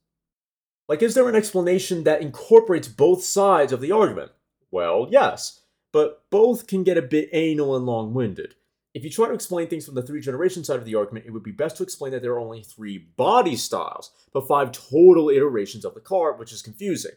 Like, 0.89 1.03
is 1.03 1.15
there 1.15 1.29
an 1.29 1.37
explanation 1.37 2.05
that 2.05 2.23
incorporates 2.23 2.89
both 2.89 3.23
sides 3.23 3.73
of 3.73 3.81
the 3.81 3.93
argument? 3.93 4.33
Well, 4.71 5.09
yes, 5.11 5.61
but 5.93 6.25
both 6.31 6.67
can 6.67 6.83
get 6.83 6.97
a 6.97 7.03
bit 7.03 7.29
anal 7.33 7.77
and 7.77 7.87
long 7.87 8.15
winded. 8.15 8.55
If 8.95 9.05
you 9.05 9.11
try 9.11 9.29
to 9.29 9.35
explain 9.35 9.69
things 9.69 9.85
from 9.85 9.95
the 9.95 10.03
three 10.03 10.21
generation 10.21 10.65
side 10.65 10.79
of 10.79 10.85
the 10.85 10.95
argument, 10.95 11.27
it 11.27 11.31
would 11.31 11.43
be 11.43 11.53
best 11.53 11.77
to 11.77 11.83
explain 11.83 12.13
that 12.13 12.23
there 12.23 12.33
are 12.33 12.41
only 12.41 12.63
three 12.63 12.99
body 12.99 13.55
styles, 13.55 14.11
but 14.33 14.49
five 14.49 14.73
total 14.73 15.29
iterations 15.29 15.85
of 15.85 15.95
the 15.95 16.01
car, 16.01 16.33
which 16.33 16.53
is 16.53 16.63
confusing. 16.63 17.13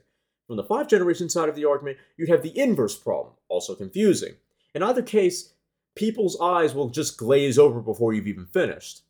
From 0.52 0.58
the 0.58 0.64
five 0.66 0.90
generation 0.90 1.30
side 1.30 1.48
of 1.48 1.56
the 1.56 1.64
argument, 1.64 1.98
you'd 2.18 2.28
have 2.28 2.44
the 2.44 2.60
inverse 2.60 2.98
problem, 2.98 3.36
also 3.48 3.74
confusing. 3.74 4.34
In 4.76 4.84
either 4.84 5.02
case, 5.02 5.54
people's 5.96 6.38
eyes 6.42 6.76
will 6.76 6.90
just 6.90 7.18
glaze 7.18 7.58
over 7.58 7.80
before 7.80 8.12
you've 8.12 8.28
even 8.28 8.48
finished. 8.48 9.04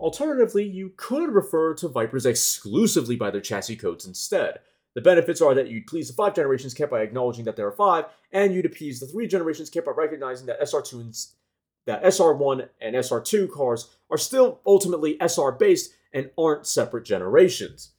Alternatively, 0.00 0.64
you 0.64 0.90
could 0.96 1.30
refer 1.30 1.72
to 1.74 1.86
Vipers 1.86 2.26
exclusively 2.26 3.14
by 3.14 3.30
their 3.30 3.40
chassis 3.40 3.76
codes 3.76 4.06
instead. 4.06 4.58
The 4.96 5.00
benefits 5.00 5.40
are 5.40 5.54
that 5.54 5.68
you'd 5.68 5.86
please 5.86 6.08
the 6.08 6.14
five 6.14 6.34
generations 6.34 6.74
camp 6.74 6.90
by 6.90 7.02
acknowledging 7.02 7.44
that 7.44 7.54
there 7.54 7.68
are 7.68 7.70
five, 7.70 8.06
and 8.32 8.52
you'd 8.52 8.66
appease 8.66 8.98
the 8.98 9.06
three 9.06 9.28
generations 9.28 9.70
camp 9.70 9.86
by 9.86 9.92
recognizing 9.92 10.48
that 10.48 10.60
SR2 10.60 10.94
and 10.94 11.16
that 11.86 12.02
SR1 12.02 12.70
and 12.80 12.96
SR2 12.96 13.52
cars 13.52 13.96
are 14.10 14.18
still 14.18 14.58
ultimately 14.66 15.16
SR 15.20 15.52
based 15.52 15.92
and 16.12 16.32
aren't 16.36 16.66
separate 16.66 17.04
generations. 17.04 17.92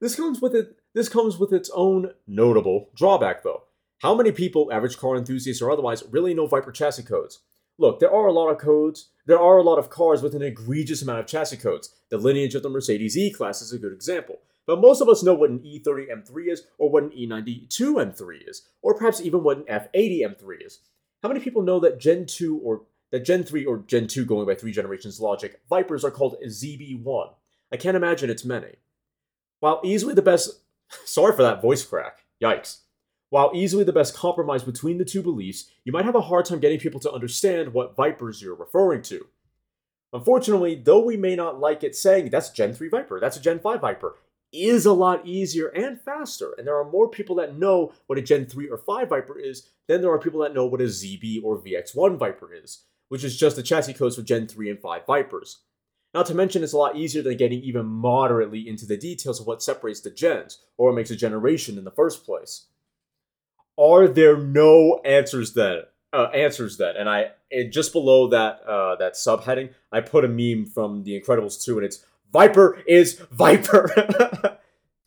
This 0.00 0.16
comes 0.16 0.42
with 0.42 0.54
it 0.54 0.79
This 0.92 1.08
comes 1.08 1.38
with 1.38 1.52
its 1.52 1.70
own 1.72 2.14
notable 2.26 2.90
drawback, 2.96 3.42
though. 3.42 3.64
How 4.00 4.14
many 4.14 4.32
people, 4.32 4.72
average 4.72 4.98
car 4.98 5.16
enthusiasts 5.16 5.62
or 5.62 5.70
otherwise, 5.70 6.02
really 6.10 6.34
know 6.34 6.46
Viper 6.46 6.72
chassis 6.72 7.02
codes? 7.02 7.40
Look, 7.78 8.00
there 8.00 8.12
are 8.12 8.26
a 8.26 8.32
lot 8.32 8.48
of 8.48 8.58
codes. 8.58 9.10
There 9.26 9.38
are 9.38 9.58
a 9.58 9.62
lot 9.62 9.78
of 9.78 9.88
cars 9.88 10.20
with 10.20 10.34
an 10.34 10.42
egregious 10.42 11.00
amount 11.02 11.20
of 11.20 11.26
chassis 11.26 11.58
codes. 11.58 11.94
The 12.10 12.18
lineage 12.18 12.54
of 12.54 12.62
the 12.62 12.68
Mercedes 12.68 13.16
E 13.16 13.30
class 13.30 13.62
is 13.62 13.72
a 13.72 13.78
good 13.78 13.92
example. 13.92 14.40
But 14.66 14.80
most 14.80 15.00
of 15.00 15.08
us 15.08 15.22
know 15.22 15.34
what 15.34 15.50
an 15.50 15.60
E30 15.60 16.10
M3 16.10 16.52
is, 16.52 16.64
or 16.78 16.90
what 16.90 17.04
an 17.04 17.10
E92 17.10 17.68
M3 17.68 18.48
is, 18.48 18.62
or 18.82 18.94
perhaps 18.94 19.20
even 19.20 19.42
what 19.42 19.58
an 19.58 19.64
F80 19.64 20.20
M3 20.22 20.66
is. 20.66 20.80
How 21.22 21.28
many 21.28 21.40
people 21.40 21.62
know 21.62 21.80
that 21.80 22.00
Gen 22.00 22.26
2 22.26 22.58
or 22.58 22.82
that 23.12 23.24
Gen 23.24 23.44
3 23.44 23.64
or 23.64 23.78
Gen 23.78 24.06
2 24.06 24.24
going 24.24 24.46
by 24.46 24.54
three 24.54 24.72
generations 24.72 25.20
logic, 25.20 25.60
Vipers 25.68 26.04
are 26.04 26.10
called 26.10 26.36
ZB1? 26.46 27.34
I 27.72 27.76
can't 27.76 27.96
imagine 27.96 28.30
it's 28.30 28.44
many. 28.44 28.76
While 29.60 29.80
easily 29.84 30.14
the 30.14 30.22
best 30.22 30.60
sorry 31.04 31.34
for 31.34 31.42
that 31.42 31.62
voice 31.62 31.84
crack. 31.84 32.24
Yikes. 32.42 32.80
While 33.30 33.52
easily 33.54 33.84
the 33.84 33.92
best 33.92 34.14
compromise 34.14 34.64
between 34.64 34.98
the 34.98 35.04
two 35.04 35.22
beliefs, 35.22 35.70
you 35.84 35.92
might 35.92 36.04
have 36.04 36.16
a 36.16 36.20
hard 36.20 36.46
time 36.46 36.58
getting 36.58 36.80
people 36.80 37.00
to 37.00 37.12
understand 37.12 37.72
what 37.72 37.94
Vipers 37.94 38.42
you're 38.42 38.56
referring 38.56 39.02
to. 39.02 39.26
Unfortunately, 40.12 40.74
though 40.74 41.04
we 41.04 41.16
may 41.16 41.36
not 41.36 41.60
like 41.60 41.84
it 41.84 41.94
saying 41.94 42.30
that's 42.30 42.50
Gen 42.50 42.74
3 42.74 42.88
Viper, 42.88 43.20
that's 43.20 43.36
a 43.36 43.40
Gen 43.40 43.60
5 43.60 43.80
Viper, 43.80 44.16
is 44.52 44.84
a 44.84 44.92
lot 44.92 45.24
easier 45.24 45.68
and 45.68 46.00
faster, 46.00 46.54
and 46.58 46.66
there 46.66 46.76
are 46.76 46.90
more 46.90 47.08
people 47.08 47.36
that 47.36 47.56
know 47.56 47.92
what 48.08 48.18
a 48.18 48.22
Gen 48.22 48.46
3 48.46 48.68
or 48.68 48.78
5 48.78 49.08
Viper 49.08 49.38
is 49.38 49.68
than 49.86 50.00
there 50.00 50.10
are 50.10 50.18
people 50.18 50.40
that 50.40 50.54
know 50.54 50.66
what 50.66 50.80
a 50.80 50.84
ZB 50.84 51.40
or 51.44 51.58
VX1 51.58 52.16
Viper 52.16 52.52
is, 52.52 52.84
which 53.08 53.22
is 53.22 53.36
just 53.36 53.54
the 53.54 53.62
chassis 53.62 53.94
codes 53.94 54.16
for 54.16 54.22
Gen 54.22 54.48
3 54.48 54.70
and 54.70 54.80
5 54.80 55.06
Vipers. 55.06 55.58
Not 56.12 56.26
to 56.26 56.34
mention, 56.34 56.64
it's 56.64 56.72
a 56.72 56.78
lot 56.78 56.96
easier 56.96 57.22
than 57.22 57.36
getting 57.36 57.62
even 57.62 57.86
moderately 57.86 58.68
into 58.68 58.84
the 58.84 58.96
details 58.96 59.40
of 59.40 59.46
what 59.46 59.62
separates 59.62 60.00
the 60.00 60.10
gens, 60.10 60.58
or 60.76 60.88
what 60.88 60.96
makes 60.96 61.10
a 61.10 61.16
generation 61.16 61.78
in 61.78 61.84
the 61.84 61.90
first 61.90 62.24
place. 62.24 62.66
Are 63.78 64.08
there 64.08 64.36
no 64.36 65.00
answers 65.04 65.54
then? 65.54 65.82
Uh, 66.12 66.24
answers 66.34 66.76
then, 66.76 66.96
and 66.96 67.08
I 67.08 67.30
and 67.52 67.72
just 67.72 67.92
below 67.92 68.26
that 68.30 68.60
uh, 68.66 68.96
that 68.96 69.14
subheading, 69.14 69.72
I 69.92 70.00
put 70.00 70.24
a 70.24 70.28
meme 70.28 70.66
from 70.66 71.04
The 71.04 71.20
Incredibles 71.20 71.64
2, 71.64 71.78
and 71.78 71.84
it's 71.84 72.04
Viper 72.32 72.82
is 72.84 73.20
Viper. 73.30 74.58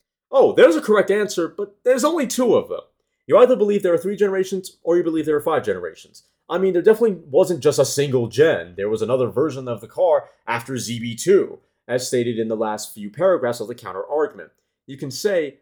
oh, 0.31 0.53
there's 0.53 0.77
a 0.77 0.81
correct 0.81 1.11
answer, 1.11 1.49
but 1.49 1.75
there's 1.83 2.05
only 2.05 2.25
two 2.25 2.55
of 2.55 2.69
them. 2.69 2.79
You 3.27 3.37
either 3.37 3.57
believe 3.57 3.83
there 3.83 3.93
are 3.93 3.97
three 3.97 4.15
generations, 4.15 4.77
or 4.81 4.95
you 4.95 5.03
believe 5.03 5.25
there 5.25 5.35
are 5.35 5.41
five 5.41 5.65
generations. 5.65 6.23
I 6.49 6.57
mean, 6.57 6.73
there 6.73 6.81
definitely 6.81 7.21
wasn't 7.29 7.63
just 7.63 7.79
a 7.79 7.85
single 7.85 8.27
gen. 8.27 8.75
There 8.75 8.89
was 8.89 9.01
another 9.01 9.27
version 9.27 9.67
of 9.67 9.81
the 9.81 9.87
car 9.87 10.29
after 10.45 10.73
ZB2, 10.73 11.59
as 11.87 12.07
stated 12.07 12.37
in 12.37 12.47
the 12.47 12.57
last 12.57 12.93
few 12.93 13.09
paragraphs 13.09 13.59
of 13.59 13.67
the 13.67 13.75
counter 13.75 14.05
argument. 14.05 14.51
You 14.85 14.97
can 14.97 15.11
say, 15.11 15.59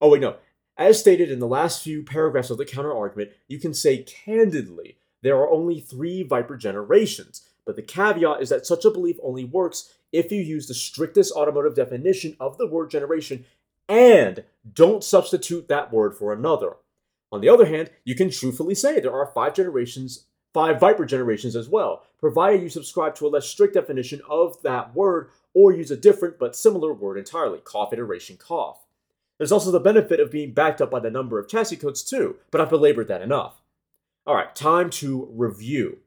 oh, 0.00 0.10
wait, 0.10 0.20
no. 0.20 0.36
As 0.76 0.98
stated 0.98 1.30
in 1.30 1.40
the 1.40 1.46
last 1.46 1.82
few 1.82 2.02
paragraphs 2.02 2.50
of 2.50 2.58
the 2.58 2.64
counter 2.64 2.94
argument, 2.94 3.30
you 3.48 3.58
can 3.58 3.74
say 3.74 4.02
candidly 4.02 4.96
there 5.22 5.36
are 5.36 5.50
only 5.50 5.80
three 5.80 6.22
Viper 6.22 6.56
generations, 6.56 7.48
but 7.66 7.76
the 7.76 7.82
caveat 7.82 8.40
is 8.40 8.48
that 8.48 8.66
such 8.66 8.84
a 8.84 8.90
belief 8.90 9.16
only 9.22 9.44
works 9.44 9.92
if 10.12 10.32
you 10.32 10.40
use 10.40 10.66
the 10.66 10.74
strictest 10.74 11.32
automotive 11.32 11.74
definition 11.74 12.36
of 12.40 12.56
the 12.58 12.66
word 12.66 12.90
generation 12.90 13.44
and 13.88 14.44
don't 14.72 15.04
substitute 15.04 15.68
that 15.68 15.92
word 15.92 16.14
for 16.16 16.32
another. 16.32 16.76
On 17.32 17.40
the 17.40 17.48
other 17.48 17.66
hand, 17.66 17.90
you 18.04 18.14
can 18.14 18.30
truthfully 18.30 18.74
say 18.74 18.98
there 18.98 19.12
are 19.12 19.26
five 19.26 19.54
generations, 19.54 20.26
five 20.52 20.80
Viper 20.80 21.04
generations 21.04 21.54
as 21.54 21.68
well, 21.68 22.02
provided 22.18 22.62
you 22.62 22.68
subscribe 22.68 23.14
to 23.16 23.26
a 23.26 23.28
less 23.28 23.46
strict 23.46 23.74
definition 23.74 24.20
of 24.28 24.60
that 24.62 24.94
word 24.94 25.30
or 25.54 25.72
use 25.72 25.90
a 25.90 25.96
different 25.96 26.38
but 26.38 26.56
similar 26.56 26.92
word 26.92 27.18
entirely, 27.18 27.58
cough 27.58 27.92
iteration 27.92 28.36
cough. 28.36 28.84
There's 29.38 29.52
also 29.52 29.70
the 29.70 29.80
benefit 29.80 30.20
of 30.20 30.30
being 30.30 30.52
backed 30.52 30.80
up 30.80 30.90
by 30.90 31.00
the 31.00 31.10
number 31.10 31.38
of 31.38 31.48
chassis 31.48 31.76
codes 31.76 32.02
too, 32.02 32.36
but 32.50 32.60
I've 32.60 32.68
belabored 32.70 33.08
that 33.08 33.22
enough. 33.22 33.62
Alright, 34.26 34.54
time 34.54 34.90
to 34.90 35.28
review. 35.32 35.98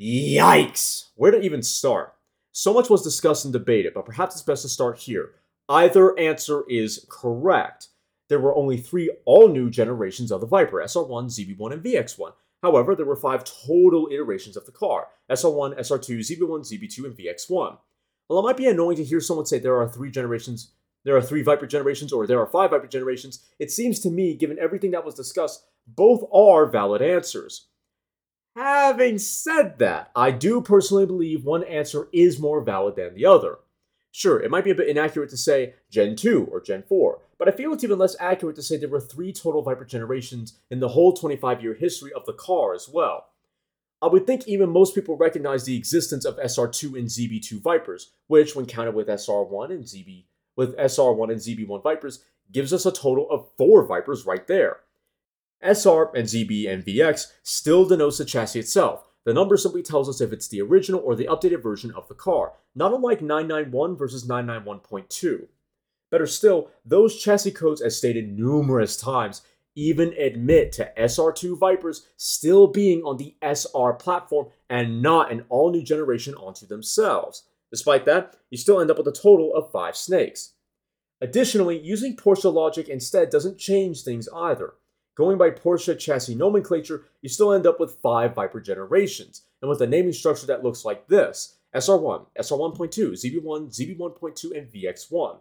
Yikes! 0.00 1.10
Where 1.14 1.30
to 1.30 1.40
even 1.40 1.62
start? 1.62 2.14
So 2.50 2.74
much 2.74 2.90
was 2.90 3.02
discussed 3.02 3.44
and 3.44 3.52
debated, 3.52 3.94
but 3.94 4.04
perhaps 4.04 4.34
it's 4.34 4.42
best 4.42 4.62
to 4.62 4.68
start 4.68 4.98
here. 4.98 5.30
Either 5.68 6.18
answer 6.18 6.64
is 6.68 7.06
correct 7.08 7.88
there 8.32 8.40
were 8.40 8.56
only 8.56 8.78
three 8.78 9.14
all 9.26 9.48
new 9.48 9.68
generations 9.68 10.32
of 10.32 10.40
the 10.40 10.46
Viper 10.46 10.78
SR1, 10.78 11.26
ZB1, 11.26 11.70
and 11.70 11.84
VX1. 11.84 12.32
However, 12.62 12.96
there 12.96 13.04
were 13.04 13.14
five 13.14 13.44
total 13.44 14.08
iterations 14.10 14.56
of 14.56 14.64
the 14.64 14.72
car 14.72 15.08
SR1, 15.30 15.78
SR2, 15.78 16.20
ZB1, 16.20 16.60
ZB2, 16.60 17.04
and 17.04 17.14
VX1. 17.14 17.76
While 18.28 18.40
it 18.40 18.42
might 18.42 18.56
be 18.56 18.68
annoying 18.68 18.96
to 18.96 19.04
hear 19.04 19.20
someone 19.20 19.44
say 19.44 19.58
there 19.58 19.76
are 19.76 19.86
three 19.86 20.10
generations, 20.10 20.72
there 21.04 21.14
are 21.14 21.20
three 21.20 21.42
Viper 21.42 21.66
generations, 21.66 22.10
or 22.10 22.26
there 22.26 22.40
are 22.40 22.46
five 22.46 22.70
Viper 22.70 22.86
generations, 22.86 23.44
it 23.58 23.70
seems 23.70 24.00
to 24.00 24.10
me, 24.10 24.34
given 24.34 24.58
everything 24.58 24.92
that 24.92 25.04
was 25.04 25.14
discussed, 25.14 25.66
both 25.86 26.24
are 26.32 26.64
valid 26.64 27.02
answers. 27.02 27.66
Having 28.56 29.18
said 29.18 29.78
that, 29.78 30.10
I 30.16 30.30
do 30.30 30.62
personally 30.62 31.04
believe 31.04 31.44
one 31.44 31.64
answer 31.64 32.08
is 32.14 32.40
more 32.40 32.62
valid 32.62 32.96
than 32.96 33.14
the 33.14 33.26
other. 33.26 33.58
Sure, 34.10 34.40
it 34.40 34.50
might 34.50 34.64
be 34.64 34.70
a 34.70 34.74
bit 34.74 34.88
inaccurate 34.88 35.30
to 35.30 35.36
say 35.38 35.74
Gen 35.90 36.16
2 36.16 36.48
or 36.50 36.60
Gen 36.60 36.82
4, 36.82 37.18
but 37.42 37.52
I 37.52 37.56
feel 37.56 37.72
it's 37.72 37.82
even 37.82 37.98
less 37.98 38.14
accurate 38.20 38.54
to 38.54 38.62
say 38.62 38.76
there 38.76 38.88
were 38.88 39.00
three 39.00 39.32
total 39.32 39.62
Viper 39.62 39.84
generations 39.84 40.60
in 40.70 40.78
the 40.78 40.90
whole 40.90 41.12
25 41.12 41.60
year 41.60 41.74
history 41.74 42.12
of 42.12 42.24
the 42.24 42.34
car 42.34 42.72
as 42.72 42.88
well. 42.88 43.30
I 44.00 44.06
would 44.06 44.28
think 44.28 44.46
even 44.46 44.70
most 44.70 44.94
people 44.94 45.16
recognize 45.16 45.64
the 45.64 45.76
existence 45.76 46.24
of 46.24 46.36
SR2 46.36 46.96
and 46.96 47.08
ZB2 47.08 47.60
Vipers, 47.60 48.12
which, 48.28 48.54
when 48.54 48.66
counted 48.66 48.94
with 48.94 49.08
SR1 49.08 49.70
and 49.70 49.82
ZB 49.82 50.26
with 50.54 50.76
SR1 50.76 51.32
and 51.32 51.40
ZB1 51.40 51.82
Vipers, 51.82 52.24
gives 52.52 52.72
us 52.72 52.86
a 52.86 52.92
total 52.92 53.28
of 53.28 53.48
four 53.58 53.84
Vipers 53.84 54.24
right 54.24 54.46
there. 54.46 54.76
SR 55.60 56.14
and 56.14 56.28
ZB 56.28 56.72
and 56.72 56.84
VX 56.84 57.32
still 57.42 57.84
denotes 57.84 58.18
the 58.18 58.24
chassis 58.24 58.60
itself, 58.60 59.02
the 59.24 59.34
number 59.34 59.56
simply 59.56 59.82
tells 59.82 60.08
us 60.08 60.20
if 60.20 60.32
it's 60.32 60.46
the 60.46 60.62
original 60.62 61.00
or 61.00 61.16
the 61.16 61.26
updated 61.26 61.60
version 61.60 61.92
of 61.96 62.06
the 62.06 62.14
car, 62.14 62.52
not 62.76 62.92
unlike 62.92 63.20
991 63.20 63.96
versus 63.96 64.28
991.2. 64.28 65.48
Better 66.12 66.26
still, 66.26 66.68
those 66.84 67.18
chassis 67.18 67.50
codes, 67.52 67.80
as 67.80 67.96
stated 67.96 68.38
numerous 68.38 68.98
times, 68.98 69.40
even 69.74 70.12
admit 70.12 70.70
to 70.72 70.92
SR2 70.98 71.58
Vipers 71.58 72.06
still 72.18 72.66
being 72.66 73.00
on 73.00 73.16
the 73.16 73.34
SR 73.42 73.94
platform 73.94 74.48
and 74.68 75.00
not 75.00 75.32
an 75.32 75.46
all 75.48 75.72
new 75.72 75.82
generation 75.82 76.34
onto 76.34 76.66
themselves. 76.66 77.44
Despite 77.70 78.04
that, 78.04 78.36
you 78.50 78.58
still 78.58 78.78
end 78.78 78.90
up 78.90 78.98
with 78.98 79.08
a 79.08 79.12
total 79.12 79.54
of 79.54 79.72
5 79.72 79.96
snakes. 79.96 80.52
Additionally, 81.22 81.78
using 81.78 82.14
Porsche 82.14 82.52
logic 82.52 82.90
instead 82.90 83.30
doesn't 83.30 83.56
change 83.56 84.02
things 84.02 84.28
either. 84.36 84.74
Going 85.16 85.38
by 85.38 85.48
Porsche 85.48 85.98
chassis 85.98 86.34
nomenclature, 86.34 87.06
you 87.22 87.30
still 87.30 87.54
end 87.54 87.66
up 87.66 87.80
with 87.80 88.00
five 88.02 88.34
Viper 88.34 88.60
generations, 88.60 89.44
and 89.62 89.68
with 89.70 89.80
a 89.80 89.86
naming 89.86 90.12
structure 90.12 90.46
that 90.46 90.62
looks 90.62 90.84
like 90.84 91.08
this 91.08 91.56
SR1, 91.74 92.26
SR1.2, 92.38 93.12
ZB1, 93.12 93.96
ZB1.2, 93.96 94.58
and 94.58 94.70
VX1. 94.70 95.40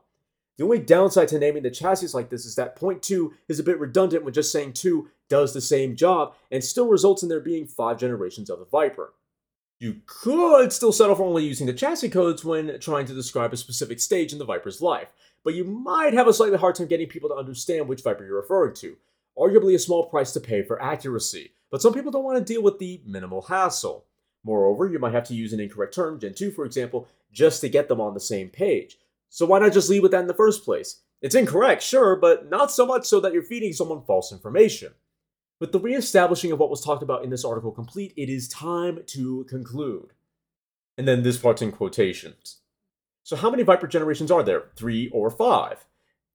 The 0.58 0.66
only 0.66 0.80
downside 0.80 1.30
to 1.30 1.40
naming 1.40 1.64
the 1.64 1.72
chassis 1.72 2.10
like 2.14 2.30
this 2.30 2.46
is 2.46 2.56
that 2.56 2.76
point 2.76 3.02
2 3.02 3.34
is 3.48 3.60
a 3.60 3.64
bit 3.64 3.80
redundant 3.80 4.24
when 4.24 4.34
just 4.34 4.52
saying 4.52 4.74
2 4.74 5.10
does 5.30 5.54
the 5.54 5.62
same 5.62 5.96
job 5.96 6.36
and 6.52 6.64
still 6.64 6.88
results 6.88 7.24
in 7.24 7.30
there 7.30 7.40
being 7.40 7.66
5 7.66 7.98
generations 7.98 8.50
of 8.50 8.60
the 8.60 8.66
Viper. 8.66 9.14
You 9.80 10.02
could 10.06 10.72
still 10.72 10.92
settle 10.92 11.16
for 11.16 11.24
only 11.24 11.44
using 11.44 11.66
the 11.66 11.74
chassis 11.74 12.10
codes 12.10 12.46
when 12.46 12.80
trying 12.80 13.08
to 13.08 13.16
describe 13.16 13.54
a 13.54 13.58
specific 13.58 14.00
stage 14.00 14.32
in 14.32 14.38
the 14.38 14.46
Viper's 14.46 14.82
life, 14.82 15.08
but 15.44 15.56
you 15.56 15.64
might 15.64 16.14
have 16.14 16.28
a 16.28 16.34
slightly 16.34 16.60
hard 16.60 16.76
time 16.76 16.86
getting 16.86 17.08
people 17.08 17.30
to 17.30 17.36
understand 17.36 17.88
which 17.88 18.04
Viper 18.04 18.24
you're 18.24 18.36
referring 18.36 18.76
to, 18.76 18.98
arguably 19.36 19.74
a 19.74 19.80
small 19.80 20.06
price 20.06 20.34
to 20.34 20.40
pay 20.40 20.62
for 20.62 20.80
accuracy, 20.80 21.54
but 21.72 21.82
some 21.82 21.94
people 21.94 22.12
don't 22.12 22.24
want 22.24 22.38
to 22.38 22.54
deal 22.54 22.62
with 22.62 22.78
the 22.78 23.02
minimal 23.08 23.42
hassle. 23.42 24.06
Moreover, 24.44 24.88
you 24.88 25.00
might 25.00 25.14
have 25.14 25.24
to 25.30 25.34
use 25.34 25.54
an 25.54 25.60
incorrect 25.60 25.96
term, 25.96 26.20
Gen 26.20 26.36
2 26.36 26.52
for 26.52 26.66
example, 26.66 27.08
just 27.32 27.62
to 27.62 27.70
get 27.70 27.88
them 27.88 28.00
on 28.00 28.14
the 28.14 28.20
same 28.20 28.50
page. 28.50 29.00
So 29.32 29.48
why 29.48 29.58
not 29.60 29.74
just 29.74 29.90
leave 29.90 30.04
with 30.04 30.12
that 30.12 30.22
in 30.22 30.28
the 30.28 30.34
first 30.34 30.64
place? 30.64 31.02
It's 31.22 31.36
incorrect, 31.36 31.82
sure, 31.82 32.16
but 32.16 32.50
not 32.50 32.70
so 32.70 32.86
much 32.86 33.06
so 33.06 33.20
that 33.22 33.34
you're 33.34 33.42
feeding 33.42 33.74
someone 33.74 34.04
false 34.04 34.32
information. 34.32 34.94
With 35.60 35.72
the 35.72 35.80
re-establishing 35.80 36.52
of 36.52 36.60
what 36.60 36.70
was 36.70 36.84
talked 36.84 37.02
about 37.02 37.24
in 37.24 37.30
this 37.30 37.46
article 37.46 37.72
complete, 37.72 38.14
it 38.18 38.30
is 38.30 38.48
time 38.48 39.00
to 39.08 39.46
conclude. 39.46 40.14
And 40.98 41.08
then 41.08 41.24
this 41.24 41.38
part's 41.38 41.62
in 41.62 41.72
quotations. 41.72 42.58
So 43.24 43.36
how 43.36 43.50
many 43.50 43.64
Viper 43.64 43.88
generations 43.88 44.30
are 44.30 44.44
there? 44.44 44.66
Three 44.76 45.10
or 45.10 45.32
five? 45.32 45.86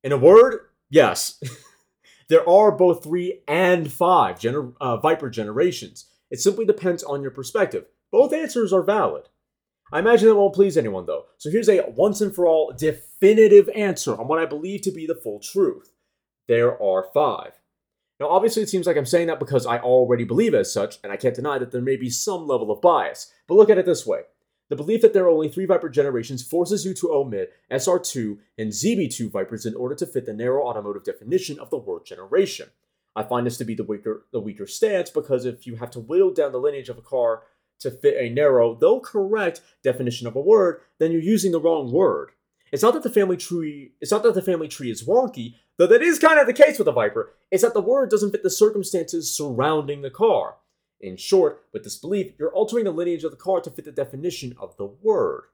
In 0.02 0.12
a 0.12 0.16
word, 0.16 0.60
yes. 0.88 1.40
There 2.28 2.48
are 2.48 2.72
both 2.72 3.04
three 3.04 3.42
and 3.46 3.90
five 3.90 4.38
gener- 4.38 4.74
uh, 4.80 4.96
Viper 4.96 5.30
generations. 5.30 6.06
It 6.30 6.40
simply 6.40 6.64
depends 6.64 7.04
on 7.04 7.22
your 7.22 7.30
perspective. 7.30 7.86
Both 8.10 8.32
answers 8.32 8.72
are 8.72 8.82
valid. 8.82 9.28
I 9.92 10.00
imagine 10.00 10.28
that 10.28 10.34
won't 10.34 10.54
please 10.54 10.76
anyone 10.76 11.06
though, 11.06 11.26
so 11.38 11.50
here's 11.50 11.68
a 11.68 11.84
once 11.90 12.20
and 12.20 12.34
for 12.34 12.46
all 12.46 12.72
definitive 12.76 13.68
answer 13.74 14.18
on 14.18 14.26
what 14.26 14.40
I 14.40 14.46
believe 14.46 14.82
to 14.82 14.90
be 14.90 15.06
the 15.06 15.14
full 15.14 15.38
truth. 15.38 15.92
There 16.48 16.80
are 16.82 17.08
five. 17.14 17.52
Now, 18.18 18.28
obviously, 18.28 18.62
it 18.62 18.68
seems 18.68 18.86
like 18.86 18.96
I'm 18.96 19.06
saying 19.06 19.26
that 19.26 19.38
because 19.38 19.66
I 19.66 19.78
already 19.78 20.24
believe 20.24 20.54
as 20.54 20.72
such, 20.72 20.98
and 21.04 21.12
I 21.12 21.16
can't 21.16 21.34
deny 21.34 21.58
that 21.58 21.70
there 21.70 21.82
may 21.82 21.96
be 21.96 22.08
some 22.08 22.46
level 22.46 22.70
of 22.70 22.80
bias. 22.80 23.30
But 23.46 23.56
look 23.56 23.68
at 23.68 23.78
it 23.78 23.86
this 23.86 24.06
way 24.06 24.22
The 24.70 24.76
belief 24.76 25.02
that 25.02 25.12
there 25.12 25.24
are 25.24 25.30
only 25.30 25.48
three 25.48 25.66
Viper 25.66 25.88
generations 25.88 26.42
forces 26.42 26.84
you 26.84 26.94
to 26.94 27.12
omit 27.12 27.52
SR2 27.70 28.38
and 28.58 28.72
ZB2 28.72 29.30
Vipers 29.30 29.66
in 29.66 29.74
order 29.74 29.94
to 29.94 30.06
fit 30.06 30.24
the 30.26 30.32
narrow 30.32 30.66
automotive 30.66 31.04
definition 31.04 31.58
of 31.58 31.70
the 31.70 31.78
word 31.78 32.06
generation. 32.06 32.70
I 33.14 33.22
find 33.22 33.46
this 33.46 33.58
to 33.58 33.64
be 33.64 33.74
the 33.74 33.84
weaker 33.84 34.26
the 34.32 34.40
weaker 34.40 34.66
stance 34.66 35.10
because 35.10 35.44
if 35.44 35.66
you 35.66 35.76
have 35.76 35.90
to 35.92 36.00
whittle 36.00 36.32
down 36.32 36.52
the 36.52 36.60
lineage 36.60 36.88
of 36.88 36.98
a 36.98 37.02
car 37.02 37.42
to 37.80 37.90
fit 37.90 38.16
a 38.18 38.32
narrow, 38.32 38.74
though 38.74 39.00
correct, 39.00 39.60
definition 39.82 40.26
of 40.26 40.36
a 40.36 40.40
word, 40.40 40.80
then 40.98 41.12
you're 41.12 41.20
using 41.20 41.52
the 41.52 41.60
wrong 41.60 41.92
word. 41.92 42.30
It's 42.72 42.82
not 42.82 42.94
that 42.94 43.02
the 43.02 43.10
family 43.10 43.36
tree 43.36 43.92
it's 44.00 44.10
not 44.10 44.22
that 44.24 44.34
the 44.34 44.42
family 44.42 44.68
tree 44.68 44.90
is 44.90 45.04
wonky, 45.04 45.54
though 45.76 45.86
that 45.86 46.02
is 46.02 46.18
kind 46.18 46.38
of 46.38 46.46
the 46.46 46.52
case 46.52 46.78
with 46.78 46.88
a 46.88 46.92
Viper, 46.92 47.32
it's 47.50 47.62
that 47.62 47.74
the 47.74 47.80
word 47.80 48.10
doesn't 48.10 48.32
fit 48.32 48.42
the 48.42 48.50
circumstances 48.50 49.34
surrounding 49.34 50.02
the 50.02 50.10
car. 50.10 50.56
In 51.00 51.16
short, 51.16 51.62
with 51.72 51.84
this 51.84 51.96
belief, 51.96 52.32
you're 52.38 52.52
altering 52.52 52.84
the 52.84 52.90
lineage 52.90 53.24
of 53.24 53.30
the 53.30 53.36
car 53.36 53.60
to 53.60 53.70
fit 53.70 53.84
the 53.84 53.92
definition 53.92 54.56
of 54.58 54.76
the 54.76 54.86
word. 54.86 55.44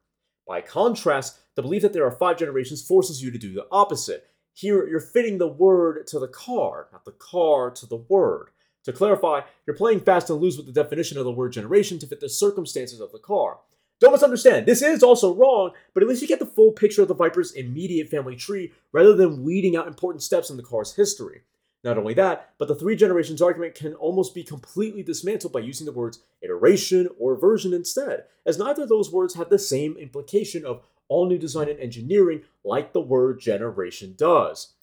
By 0.47 0.61
contrast, 0.61 1.39
the 1.57 1.63
belief 1.63 1.83
that 1.83 1.93
there 1.93 2.07
are 2.07 2.13
five 2.13 2.39
generations 2.39 2.87
forces 2.87 3.23
you 3.23 3.31
to 3.31 3.39
do 3.39 3.53
the 3.53 3.67
opposite. 3.71 4.29
Here, 4.53 4.87
you're 4.87 5.01
fitting 5.01 5.39
the 5.39 5.49
word 5.49 6.07
to 6.09 6.19
the 6.19 6.29
car, 6.29 6.89
not 6.93 7.05
the 7.05 7.13
car 7.13 7.71
to 7.73 7.87
the 7.87 7.97
word. 7.97 8.51
To 8.85 8.93
clarify, 8.93 9.43
you're 9.67 9.77
playing 9.77 10.01
fast 10.01 10.31
and 10.31 10.41
loose 10.41 10.57
with 10.57 10.67
the 10.67 10.73
definition 10.73 11.19
of 11.19 11.25
the 11.25 11.31
word 11.31 11.53
generation 11.53 11.99
to 12.01 12.07
fit 12.07 12.21
the 12.21 12.29
circumstances 12.29 13.01
of 13.01 13.13
the 13.13 13.19
car. 13.19 13.59
Don't 14.01 14.13
misunderstand, 14.13 14.67
this 14.67 14.83
is 14.83 15.05
also 15.05 15.33
wrong, 15.33 15.71
but 15.95 16.03
at 16.03 16.09
least 16.09 16.23
you 16.23 16.29
get 16.29 16.41
the 16.41 16.47
full 16.47 16.73
picture 16.73 17.03
of 17.03 17.09
the 17.09 17.15
Viper's 17.15 17.53
immediate 17.53 18.09
family 18.09 18.35
tree 18.35 18.73
rather 18.91 19.15
than 19.15 19.45
weeding 19.45 19.77
out 19.77 19.87
important 19.87 20.23
steps 20.23 20.51
in 20.51 20.57
the 20.57 20.63
car's 20.65 20.97
history. 20.97 21.43
Not 21.85 21.99
only 21.99 22.15
that, 22.15 22.55
but 22.59 22.69
the 22.69 22.75
three 22.75 22.97
generations 22.97 23.43
argument 23.43 23.75
can 23.75 23.95
almost 23.95 24.35
be 24.35 24.43
completely 24.45 25.03
dismantled 25.03 25.53
by 25.53 25.61
using 25.61 25.85
the 25.85 25.93
words 25.93 26.21
iteration 26.41 27.09
or 27.19 27.37
version 27.37 27.73
instead, 27.73 28.25
as 28.47 28.59
neither 28.59 28.83
of 28.83 28.89
those 28.89 29.13
words 29.13 29.35
have 29.35 29.51
the 29.51 29.59
same 29.59 29.97
implication 29.97 30.65
of 30.65 30.83
all 31.09 31.29
new 31.29 31.39
design 31.39 31.69
and 31.69 31.79
engineering 31.79 32.43
like 32.65 32.93
the 32.93 33.01
word 33.01 33.41
generation 33.41 34.15
does. 34.17 34.75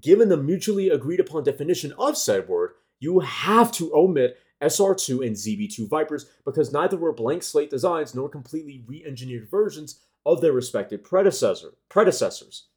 Given 0.00 0.28
the 0.28 0.36
mutually 0.36 0.88
agreed 0.88 1.20
upon 1.20 1.44
definition 1.44 1.92
of 1.98 2.16
said 2.16 2.48
word, 2.48 2.70
you 3.04 3.20
have 3.20 3.70
to 3.72 3.94
omit 3.94 4.38
SR2 4.62 5.26
and 5.26 5.36
ZB2 5.36 5.88
Vipers 5.88 6.26
because 6.44 6.72
neither 6.72 6.96
were 6.96 7.12
blank 7.12 7.42
slate 7.42 7.70
designs 7.70 8.14
nor 8.14 8.28
completely 8.28 8.82
re 8.86 9.04
engineered 9.06 9.48
versions 9.48 10.00
of 10.26 10.40
their 10.40 10.52
respective 10.52 11.04
predecessor, 11.04 11.74
predecessors. 11.88 12.68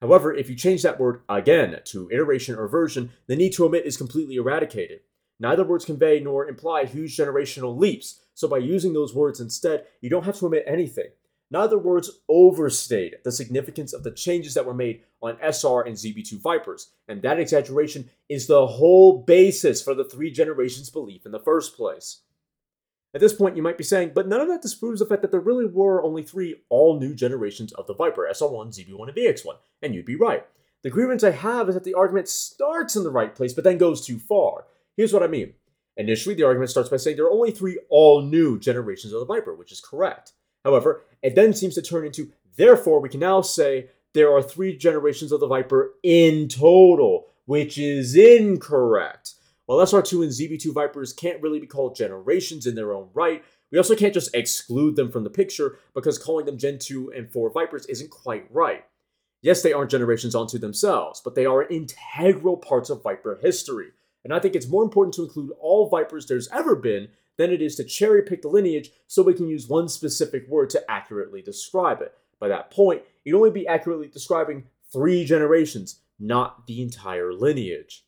However, 0.00 0.32
if 0.32 0.48
you 0.48 0.56
change 0.56 0.82
that 0.82 1.00
word 1.00 1.22
again 1.28 1.78
to 1.86 2.08
iteration 2.10 2.54
or 2.54 2.68
version, 2.68 3.10
the 3.26 3.36
need 3.36 3.52
to 3.54 3.64
omit 3.64 3.84
is 3.84 3.96
completely 3.96 4.36
eradicated. 4.36 5.00
Neither 5.38 5.64
words 5.64 5.84
convey 5.84 6.20
nor 6.20 6.48
imply 6.48 6.84
huge 6.84 7.16
generational 7.16 7.76
leaps, 7.76 8.20
so 8.34 8.48
by 8.48 8.58
using 8.58 8.92
those 8.92 9.14
words 9.14 9.40
instead, 9.40 9.86
you 10.00 10.08
don't 10.08 10.24
have 10.24 10.38
to 10.38 10.46
omit 10.46 10.64
anything. 10.66 11.08
Neither 11.50 11.78
words 11.78 12.10
overstate 12.28 13.24
the 13.24 13.32
significance 13.32 13.92
of 13.92 14.04
the 14.04 14.12
changes 14.12 14.54
that 14.54 14.66
were 14.66 14.74
made 14.74 15.02
on 15.20 15.36
SR 15.42 15.82
and 15.82 15.96
ZB2 15.96 16.40
Vipers, 16.40 16.92
and 17.08 17.22
that 17.22 17.40
exaggeration 17.40 18.08
is 18.28 18.46
the 18.46 18.66
whole 18.66 19.22
basis 19.22 19.82
for 19.82 19.94
the 19.94 20.04
three 20.04 20.30
generations 20.30 20.90
belief 20.90 21.26
in 21.26 21.32
the 21.32 21.40
first 21.40 21.76
place. 21.76 22.20
At 23.12 23.20
this 23.20 23.32
point, 23.32 23.56
you 23.56 23.62
might 23.62 23.78
be 23.78 23.82
saying, 23.82 24.12
but 24.14 24.28
none 24.28 24.40
of 24.40 24.46
that 24.46 24.62
disproves 24.62 25.00
the 25.00 25.06
fact 25.06 25.22
that 25.22 25.32
there 25.32 25.40
really 25.40 25.66
were 25.66 26.04
only 26.04 26.22
three 26.22 26.62
all 26.68 27.00
new 27.00 27.14
generations 27.14 27.72
of 27.72 27.88
the 27.88 27.94
Viper 27.94 28.28
SR1, 28.30 28.68
ZB1, 28.68 29.08
and 29.08 29.16
VX1, 29.16 29.56
and 29.82 29.94
you'd 29.94 30.06
be 30.06 30.14
right. 30.14 30.46
The 30.82 30.90
grievance 30.90 31.24
I 31.24 31.32
have 31.32 31.68
is 31.68 31.74
that 31.74 31.82
the 31.82 31.94
argument 31.94 32.28
starts 32.28 32.94
in 32.94 33.02
the 33.02 33.10
right 33.10 33.34
place 33.34 33.52
but 33.52 33.64
then 33.64 33.76
goes 33.76 34.06
too 34.06 34.18
far. 34.18 34.66
Here's 34.96 35.12
what 35.12 35.24
I 35.24 35.26
mean. 35.26 35.54
Initially, 35.96 36.36
the 36.36 36.44
argument 36.44 36.70
starts 36.70 36.88
by 36.88 36.96
saying 36.96 37.16
there 37.16 37.26
are 37.26 37.32
only 37.32 37.50
three 37.50 37.78
all 37.90 38.22
new 38.22 38.58
generations 38.58 39.12
of 39.12 39.18
the 39.18 39.26
Viper, 39.26 39.54
which 39.54 39.72
is 39.72 39.80
correct. 39.80 40.32
However, 40.64 41.02
it 41.22 41.34
then 41.34 41.52
seems 41.54 41.74
to 41.74 41.82
turn 41.82 42.06
into, 42.06 42.32
therefore, 42.56 43.00
we 43.00 43.08
can 43.08 43.20
now 43.20 43.40
say 43.40 43.90
there 44.12 44.32
are 44.32 44.42
three 44.42 44.76
generations 44.76 45.32
of 45.32 45.40
the 45.40 45.46
Viper 45.46 45.94
in 46.02 46.48
total, 46.48 47.26
which 47.46 47.78
is 47.78 48.16
incorrect. 48.16 49.34
While 49.66 49.78
SR2 49.86 50.22
and 50.22 50.32
ZB2 50.32 50.74
Vipers 50.74 51.12
can't 51.12 51.40
really 51.40 51.60
be 51.60 51.66
called 51.66 51.94
generations 51.94 52.66
in 52.66 52.74
their 52.74 52.92
own 52.92 53.08
right, 53.14 53.44
we 53.70 53.78
also 53.78 53.94
can't 53.94 54.14
just 54.14 54.34
exclude 54.34 54.96
them 54.96 55.12
from 55.12 55.22
the 55.22 55.30
picture 55.30 55.78
because 55.94 56.18
calling 56.18 56.46
them 56.46 56.58
Gen 56.58 56.78
2 56.78 57.12
and 57.16 57.30
4 57.30 57.52
Vipers 57.52 57.86
isn't 57.86 58.10
quite 58.10 58.46
right. 58.50 58.84
Yes, 59.42 59.62
they 59.62 59.72
aren't 59.72 59.90
generations 59.90 60.34
unto 60.34 60.58
themselves, 60.58 61.22
but 61.24 61.34
they 61.34 61.46
are 61.46 61.62
integral 61.68 62.56
parts 62.56 62.90
of 62.90 63.02
Viper 63.02 63.38
history. 63.40 63.90
And 64.24 64.34
I 64.34 64.38
think 64.38 64.54
it's 64.54 64.68
more 64.68 64.82
important 64.82 65.14
to 65.14 65.22
include 65.22 65.52
all 65.58 65.88
Vipers 65.88 66.26
there's 66.26 66.48
ever 66.48 66.74
been 66.74 67.08
than 67.40 67.50
it 67.50 67.62
is 67.62 67.74
to 67.76 67.84
cherry 67.84 68.20
pick 68.20 68.42
the 68.42 68.48
lineage 68.48 68.90
so 69.06 69.22
we 69.22 69.32
can 69.32 69.48
use 69.48 69.66
one 69.66 69.88
specific 69.88 70.46
word 70.46 70.68
to 70.68 70.90
accurately 70.90 71.40
describe 71.40 72.02
it. 72.02 72.12
By 72.38 72.48
that 72.48 72.70
point, 72.70 73.02
you'd 73.24 73.34
only 73.34 73.50
be 73.50 73.66
accurately 73.66 74.08
describing 74.08 74.64
three 74.92 75.24
generations, 75.24 76.00
not 76.18 76.66
the 76.66 76.82
entire 76.82 77.32
lineage. 77.32 78.04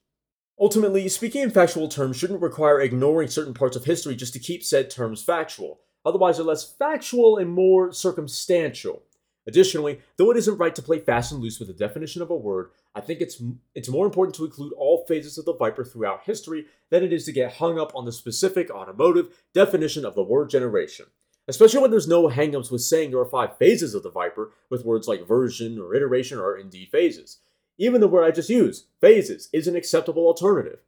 Ultimately, 0.60 1.08
speaking 1.08 1.40
in 1.40 1.50
factual 1.50 1.88
terms 1.88 2.18
shouldn't 2.18 2.42
require 2.42 2.78
ignoring 2.78 3.28
certain 3.28 3.54
parts 3.54 3.74
of 3.74 3.86
history 3.86 4.14
just 4.14 4.34
to 4.34 4.38
keep 4.38 4.62
said 4.62 4.90
terms 4.90 5.22
factual. 5.22 5.80
Otherwise, 6.04 6.36
they're 6.36 6.44
less 6.44 6.70
factual 6.70 7.38
and 7.38 7.50
more 7.50 7.90
circumstantial. 7.90 9.02
Additionally, 9.46 10.00
though 10.16 10.30
it 10.30 10.36
isn't 10.36 10.58
right 10.58 10.74
to 10.74 10.82
play 10.82 11.00
fast 11.00 11.32
and 11.32 11.40
loose 11.40 11.58
with 11.58 11.68
the 11.68 11.74
definition 11.74 12.22
of 12.22 12.30
a 12.30 12.36
word, 12.36 12.70
I 12.94 13.00
think 13.00 13.20
it's 13.20 13.42
it's 13.74 13.88
more 13.88 14.06
important 14.06 14.36
to 14.36 14.44
include 14.44 14.72
all 14.74 15.04
phases 15.08 15.36
of 15.36 15.44
the 15.44 15.54
Viper 15.54 15.84
throughout 15.84 16.24
history 16.24 16.66
than 16.90 17.02
it 17.02 17.12
is 17.12 17.24
to 17.24 17.32
get 17.32 17.54
hung 17.54 17.78
up 17.78 17.92
on 17.94 18.04
the 18.04 18.12
specific 18.12 18.70
automotive 18.70 19.42
definition 19.52 20.04
of 20.04 20.14
the 20.14 20.22
word 20.22 20.50
generation. 20.50 21.06
Especially 21.48 21.80
when 21.80 21.90
there's 21.90 22.06
no 22.06 22.28
hangups 22.28 22.70
with 22.70 22.82
saying 22.82 23.10
there 23.10 23.18
are 23.18 23.26
five 23.26 23.56
phases 23.58 23.94
of 23.94 24.04
the 24.04 24.10
Viper, 24.10 24.52
with 24.70 24.84
words 24.84 25.08
like 25.08 25.26
version 25.26 25.76
or 25.78 25.94
iteration 25.94 26.38
or 26.38 26.56
indeed 26.56 26.88
phases. 26.92 27.38
Even 27.78 28.00
the 28.00 28.08
word 28.08 28.24
I 28.24 28.30
just 28.30 28.48
used, 28.48 28.86
phases, 29.00 29.48
is 29.52 29.66
an 29.66 29.74
acceptable 29.74 30.26
alternative. 30.26 30.78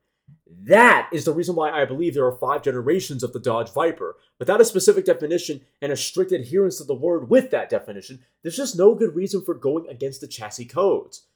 That 0.47 1.09
is 1.11 1.25
the 1.25 1.33
reason 1.33 1.55
why 1.55 1.71
I 1.71 1.85
believe 1.85 2.15
there 2.15 2.27
are 2.27 2.39
five 2.39 2.63
generations 2.63 3.23
of 3.23 3.33
the 3.33 3.41
Dodge 3.41 3.73
Viper. 3.73 4.17
Without 4.39 4.61
a 4.61 4.65
specific 4.65 5.05
definition 5.05 5.63
and 5.81 5.91
a 5.91 5.97
strict 5.97 6.33
adherence 6.33 6.79
to 6.79 6.85
the 6.85 6.95
word 6.95 7.31
with 7.31 7.51
that 7.51 7.71
definition, 7.71 8.21
there's 8.43 8.57
just 8.57 8.77
no 8.77 8.95
good 8.95 9.15
reason 9.15 9.43
for 9.43 9.55
going 9.55 9.89
against 9.89 10.21
the 10.21 10.29
chassis 10.29 10.67
codes. 10.67 11.27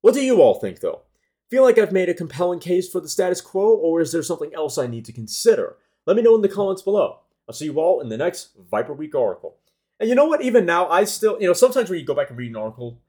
What 0.00 0.14
do 0.14 0.20
you 0.20 0.42
all 0.42 0.54
think, 0.54 0.80
though? 0.80 1.02
Feel 1.48 1.62
like 1.62 1.78
I've 1.78 1.92
made 1.92 2.08
a 2.08 2.14
compelling 2.14 2.58
case 2.58 2.88
for 2.88 3.00
the 3.00 3.08
status 3.08 3.40
quo, 3.40 3.74
or 3.74 4.00
is 4.00 4.10
there 4.10 4.22
something 4.22 4.52
else 4.52 4.78
I 4.78 4.88
need 4.88 5.04
to 5.04 5.12
consider? 5.12 5.76
Let 6.04 6.16
me 6.16 6.22
know 6.22 6.34
in 6.34 6.42
the 6.42 6.48
comments 6.48 6.82
below. 6.82 7.20
I'll 7.48 7.54
see 7.54 7.66
you 7.66 7.78
all 7.78 8.00
in 8.00 8.08
the 8.08 8.16
next 8.16 8.50
Viper 8.68 8.92
Week 8.92 9.14
article. 9.14 9.56
And 10.00 10.08
you 10.08 10.16
know 10.16 10.24
what? 10.24 10.42
Even 10.42 10.66
now, 10.66 10.88
I 10.88 11.04
still, 11.04 11.40
you 11.40 11.46
know, 11.46 11.52
sometimes 11.52 11.88
when 11.88 12.00
you 12.00 12.04
go 12.04 12.14
back 12.14 12.30
and 12.30 12.38
read 12.38 12.50
an 12.50 12.56
article, 12.56 13.00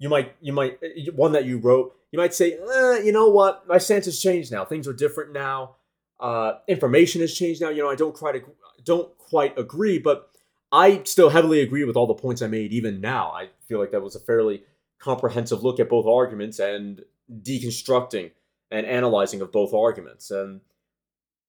you 0.00 0.08
might, 0.08 0.34
you 0.40 0.52
might, 0.52 0.78
one 1.14 1.32
that 1.32 1.44
you 1.44 1.58
wrote, 1.58 1.94
you 2.10 2.18
might 2.18 2.34
say, 2.34 2.54
eh, 2.54 3.02
you 3.04 3.12
know 3.12 3.28
what, 3.28 3.68
my 3.68 3.78
stance 3.78 4.06
has 4.06 4.18
changed 4.18 4.50
now. 4.50 4.64
Things 4.64 4.88
are 4.88 4.92
different 4.92 5.32
now. 5.32 5.76
Uh, 6.18 6.54
information 6.66 7.20
has 7.20 7.32
changed 7.32 7.60
now. 7.60 7.68
You 7.68 7.82
know, 7.82 7.90
I 7.90 7.94
don't 7.94 8.14
quite, 8.14 8.42
don't 8.82 9.16
quite 9.18 9.56
agree, 9.58 9.98
but 9.98 10.30
I 10.72 11.02
still 11.04 11.28
heavily 11.28 11.60
agree 11.60 11.84
with 11.84 11.96
all 11.96 12.06
the 12.06 12.14
points 12.14 12.40
I 12.40 12.46
made 12.46 12.72
even 12.72 13.00
now. 13.00 13.30
I 13.30 13.50
feel 13.68 13.78
like 13.78 13.90
that 13.92 14.02
was 14.02 14.16
a 14.16 14.20
fairly 14.20 14.62
comprehensive 14.98 15.62
look 15.62 15.78
at 15.78 15.90
both 15.90 16.06
arguments 16.06 16.58
and 16.58 17.04
deconstructing 17.42 18.30
and 18.70 18.86
analyzing 18.86 19.42
of 19.42 19.52
both 19.52 19.74
arguments. 19.74 20.30
And 20.30 20.62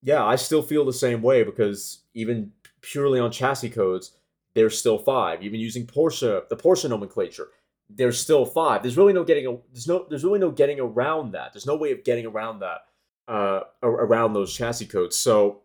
yeah, 0.04 0.26
I 0.26 0.36
still 0.36 0.62
feel 0.62 0.84
the 0.84 0.94
same 0.94 1.22
way 1.22 1.44
because 1.44 2.02
even 2.14 2.52
purely 2.82 3.20
on 3.20 3.32
chassis 3.32 3.70
codes, 3.70 4.12
there's 4.56 4.78
still 4.78 4.98
five. 4.98 5.42
Even 5.42 5.60
using 5.60 5.88
Porsche, 5.88 6.50
the 6.50 6.58
Porsche 6.58 6.90
nomenclature, 6.90 7.48
there's 7.96 8.20
still 8.20 8.46
five. 8.46 8.82
There's 8.82 8.98
really 8.98 9.14
no 9.14 9.24
getting 9.24 9.48
a, 9.48 9.58
there's 9.72 9.88
no 9.88 10.06
there's 10.10 10.24
really 10.24 10.40
no 10.40 10.52
getting 10.52 10.80
around 10.80 11.32
that. 11.32 11.54
There's 11.54 11.66
no 11.66 11.76
way 11.76 11.92
of 11.92 12.04
getting 12.04 12.26
around 12.26 12.60
that 12.60 12.82
uh, 13.28 13.62
around 13.84 14.34
those 14.34 14.54
chassis 14.54 14.86
codes. 14.86 15.16
So 15.16 15.62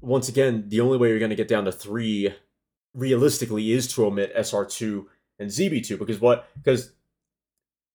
once 0.00 0.28
again, 0.28 0.68
the 0.68 0.80
only 0.80 0.98
way 0.98 1.08
you're 1.08 1.18
going 1.18 1.30
to 1.30 1.36
get 1.36 1.48
down 1.48 1.64
to 1.64 1.72
three 1.72 2.34
realistically 2.94 3.72
is 3.72 3.88
to 3.94 4.06
omit 4.06 4.36
SR2 4.36 5.06
and 5.38 5.50
ZB2 5.50 5.98
because 5.98 6.20
what 6.20 6.48
because 6.56 6.92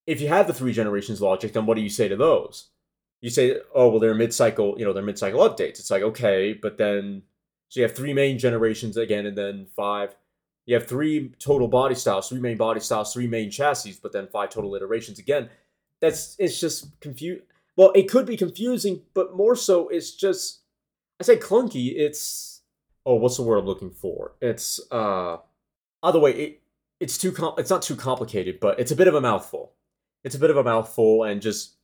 if 0.05 0.21
you 0.21 0.27
have 0.29 0.47
the 0.47 0.53
three 0.53 0.73
generations 0.73 1.21
logic, 1.21 1.53
then 1.53 1.65
what 1.65 1.75
do 1.75 1.81
you 1.81 1.89
say 1.89 2.07
to 2.07 2.15
those? 2.15 2.69
You 3.21 3.29
say, 3.29 3.57
oh 3.75 3.89
well, 3.89 3.99
they're 3.99 4.15
mid-cycle, 4.15 4.75
you 4.77 4.85
know, 4.85 4.93
they're 4.93 5.03
mid-cycle 5.03 5.39
updates. 5.39 5.79
It's 5.79 5.91
like 5.91 6.03
okay, 6.03 6.53
but 6.53 6.77
then 6.77 7.23
so 7.69 7.79
you 7.79 7.83
have 7.85 7.95
three 7.95 8.13
main 8.13 8.37
generations 8.39 8.95
again, 8.95 9.25
and 9.25 9.37
then 9.37 9.67
five 9.75 10.15
you 10.67 10.75
have 10.75 10.85
three 10.85 11.29
total 11.39 11.67
body 11.67 11.95
styles, 11.95 12.29
three 12.29 12.39
main 12.39 12.57
body 12.57 12.79
styles, 12.79 13.13
three 13.13 13.25
main 13.25 13.49
chassis, 13.49 13.97
but 14.01 14.11
then 14.11 14.27
five 14.27 14.49
total 14.49 14.75
iterations. 14.75 15.17
Again, 15.17 15.49
that's 15.99 16.35
it's 16.37 16.59
just 16.59 16.99
confused. 16.99 17.41
Well, 17.75 17.91
it 17.95 18.09
could 18.09 18.25
be 18.25 18.37
confusing, 18.37 19.01
but 19.15 19.35
more 19.35 19.55
so, 19.55 19.87
it's 19.87 20.11
just 20.11 20.59
I 21.19 21.23
say 21.23 21.37
clunky. 21.37 21.93
It's 21.95 22.61
oh, 23.05 23.15
what's 23.15 23.37
the 23.37 23.43
word 23.43 23.57
I'm 23.57 23.65
looking 23.65 23.91
for? 23.91 24.33
It's 24.41 24.79
uh, 24.91 25.37
either 26.03 26.19
way, 26.19 26.31
it 26.33 26.61
it's 26.99 27.17
too 27.17 27.31
com- 27.31 27.55
it's 27.57 27.69
not 27.69 27.81
too 27.81 27.95
complicated, 27.95 28.59
but 28.59 28.79
it's 28.79 28.91
a 28.91 28.95
bit 28.95 29.07
of 29.07 29.15
a 29.15 29.21
mouthful. 29.21 29.73
It's 30.23 30.35
a 30.35 30.39
bit 30.39 30.49
of 30.49 30.57
a 30.57 30.63
mouthful, 30.63 31.23
and 31.23 31.41
just 31.41 31.75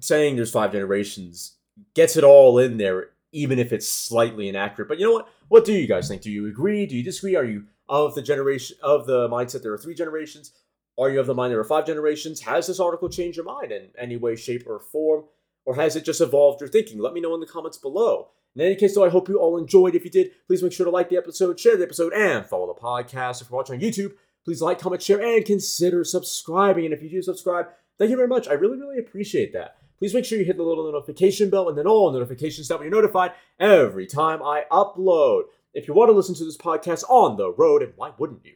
saying 0.00 0.36
there's 0.36 0.50
five 0.50 0.72
generations 0.72 1.52
gets 1.94 2.16
it 2.16 2.24
all 2.24 2.58
in 2.58 2.76
there 2.78 3.10
even 3.32 3.58
if 3.58 3.72
it's 3.72 3.88
slightly 3.88 4.48
inaccurate. 4.48 4.88
But 4.88 4.98
you 4.98 5.06
know 5.06 5.12
what? 5.12 5.28
What 5.48 5.64
do 5.64 5.72
you 5.72 5.86
guys 5.86 6.08
think? 6.08 6.22
Do 6.22 6.30
you 6.30 6.48
agree? 6.48 6.86
Do 6.86 6.96
you 6.96 7.04
disagree? 7.04 7.36
Are 7.36 7.44
you 7.44 7.66
of 7.88 8.14
the 8.14 8.22
generation 8.22 8.76
of 8.82 9.06
the 9.06 9.28
mindset 9.28 9.62
there 9.62 9.72
are 9.72 9.78
three 9.78 9.94
generations? 9.94 10.52
Are 10.98 11.10
you 11.10 11.20
of 11.20 11.26
the 11.26 11.34
mind 11.34 11.52
there 11.52 11.60
are 11.60 11.64
five 11.64 11.86
generations? 11.86 12.40
Has 12.40 12.66
this 12.66 12.80
article 12.80 13.08
changed 13.08 13.36
your 13.36 13.44
mind 13.44 13.70
in 13.70 13.90
any 13.98 14.16
way, 14.16 14.34
shape, 14.34 14.66
or 14.66 14.80
form? 14.80 15.24
Or 15.64 15.74
has 15.76 15.94
it 15.94 16.04
just 16.04 16.20
evolved 16.20 16.60
your 16.60 16.68
thinking? 16.68 16.98
Let 16.98 17.12
me 17.12 17.20
know 17.20 17.34
in 17.34 17.40
the 17.40 17.46
comments 17.46 17.76
below. 17.76 18.28
In 18.54 18.62
any 18.62 18.74
case, 18.74 18.94
though, 18.94 19.04
I 19.04 19.10
hope 19.10 19.28
you 19.28 19.38
all 19.38 19.58
enjoyed. 19.58 19.94
If 19.94 20.04
you 20.04 20.10
did, 20.10 20.30
please 20.46 20.62
make 20.62 20.72
sure 20.72 20.86
to 20.86 20.90
like 20.90 21.10
the 21.10 21.16
episode, 21.16 21.60
share 21.60 21.76
the 21.76 21.84
episode, 21.84 22.12
and 22.14 22.46
follow 22.46 22.66
the 22.66 22.80
podcast. 22.80 23.42
If 23.42 23.50
you're 23.50 23.56
watching 23.56 23.74
on 23.74 23.82
YouTube, 23.82 24.12
please 24.44 24.62
like, 24.62 24.78
comment, 24.78 25.02
share, 25.02 25.20
and 25.20 25.44
consider 25.44 26.02
subscribing. 26.04 26.86
And 26.86 26.94
if 26.94 27.02
you 27.02 27.10
do 27.10 27.20
subscribe, 27.20 27.66
thank 27.98 28.10
you 28.10 28.16
very 28.16 28.28
much. 28.28 28.48
I 28.48 28.54
really, 28.54 28.78
really 28.78 28.98
appreciate 28.98 29.52
that. 29.52 29.76
Please 29.98 30.14
make 30.14 30.24
sure 30.24 30.38
you 30.38 30.44
hit 30.44 30.56
the 30.56 30.62
little 30.62 30.90
notification 30.90 31.50
bell 31.50 31.68
and 31.68 31.76
then 31.76 31.86
all 31.86 32.12
notifications 32.12 32.68
that 32.68 32.80
you're 32.80 32.90
notified 32.90 33.32
every 33.58 34.06
time 34.06 34.42
I 34.42 34.64
upload. 34.70 35.44
If 35.72 35.88
you 35.88 35.94
want 35.94 36.10
to 36.10 36.12
listen 36.12 36.34
to 36.36 36.44
this 36.44 36.56
podcast 36.56 37.04
on 37.08 37.36
the 37.36 37.52
road, 37.52 37.82
and 37.82 37.92
why 37.96 38.12
wouldn't 38.18 38.44
you? 38.44 38.54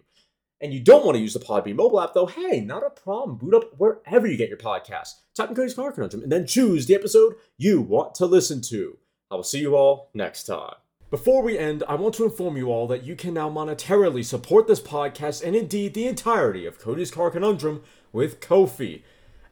And 0.61 0.75
you 0.75 0.81
don't 0.81 1.05
want 1.05 1.17
to 1.17 1.23
use 1.23 1.33
the 1.33 1.41
Podbean 1.41 1.77
mobile 1.77 2.01
app, 2.01 2.13
though, 2.13 2.27
hey, 2.27 2.61
not 2.61 2.85
a 2.85 2.91
problem. 2.91 3.39
Boot 3.39 3.55
up 3.55 3.79
wherever 3.79 4.27
you 4.27 4.37
get 4.37 4.51
your 4.51 4.59
podcast. 4.59 5.15
Type 5.35 5.49
in 5.49 5.55
Cody's 5.55 5.75
Car 5.75 5.93
Conundrum 5.93 6.23
and 6.23 6.31
then 6.31 6.47
choose 6.47 6.87
the 6.87 6.95
episode 6.95 7.35
you 7.57 7.81
want 7.81 8.15
to 8.17 8.27
listen 8.27 8.61
to. 8.63 8.99
I 9.31 9.37
will 9.37 9.43
see 9.43 9.61
you 9.61 9.75
all 9.77 10.11
next 10.13 10.45
time. 10.45 10.75
Before 11.11 11.43
we 11.43 11.59
end, 11.59 11.83
I 11.89 11.95
want 11.95 12.15
to 12.17 12.25
inform 12.25 12.57
you 12.57 12.71
all 12.71 12.87
that 12.87 13.05
you 13.05 13.17
can 13.17 13.35
now 13.35 13.51
monetarily 13.51 14.25
support 14.25 14.67
this 14.67 14.81
podcast 14.81 15.43
and 15.45 15.57
indeed 15.57 15.95
the 15.95 16.07
entirety 16.07 16.67
of 16.67 16.79
Cody's 16.79 17.11
Car 17.11 17.31
Conundrum 17.31 17.83
with 18.13 18.41
Ko-fi. 18.41 19.03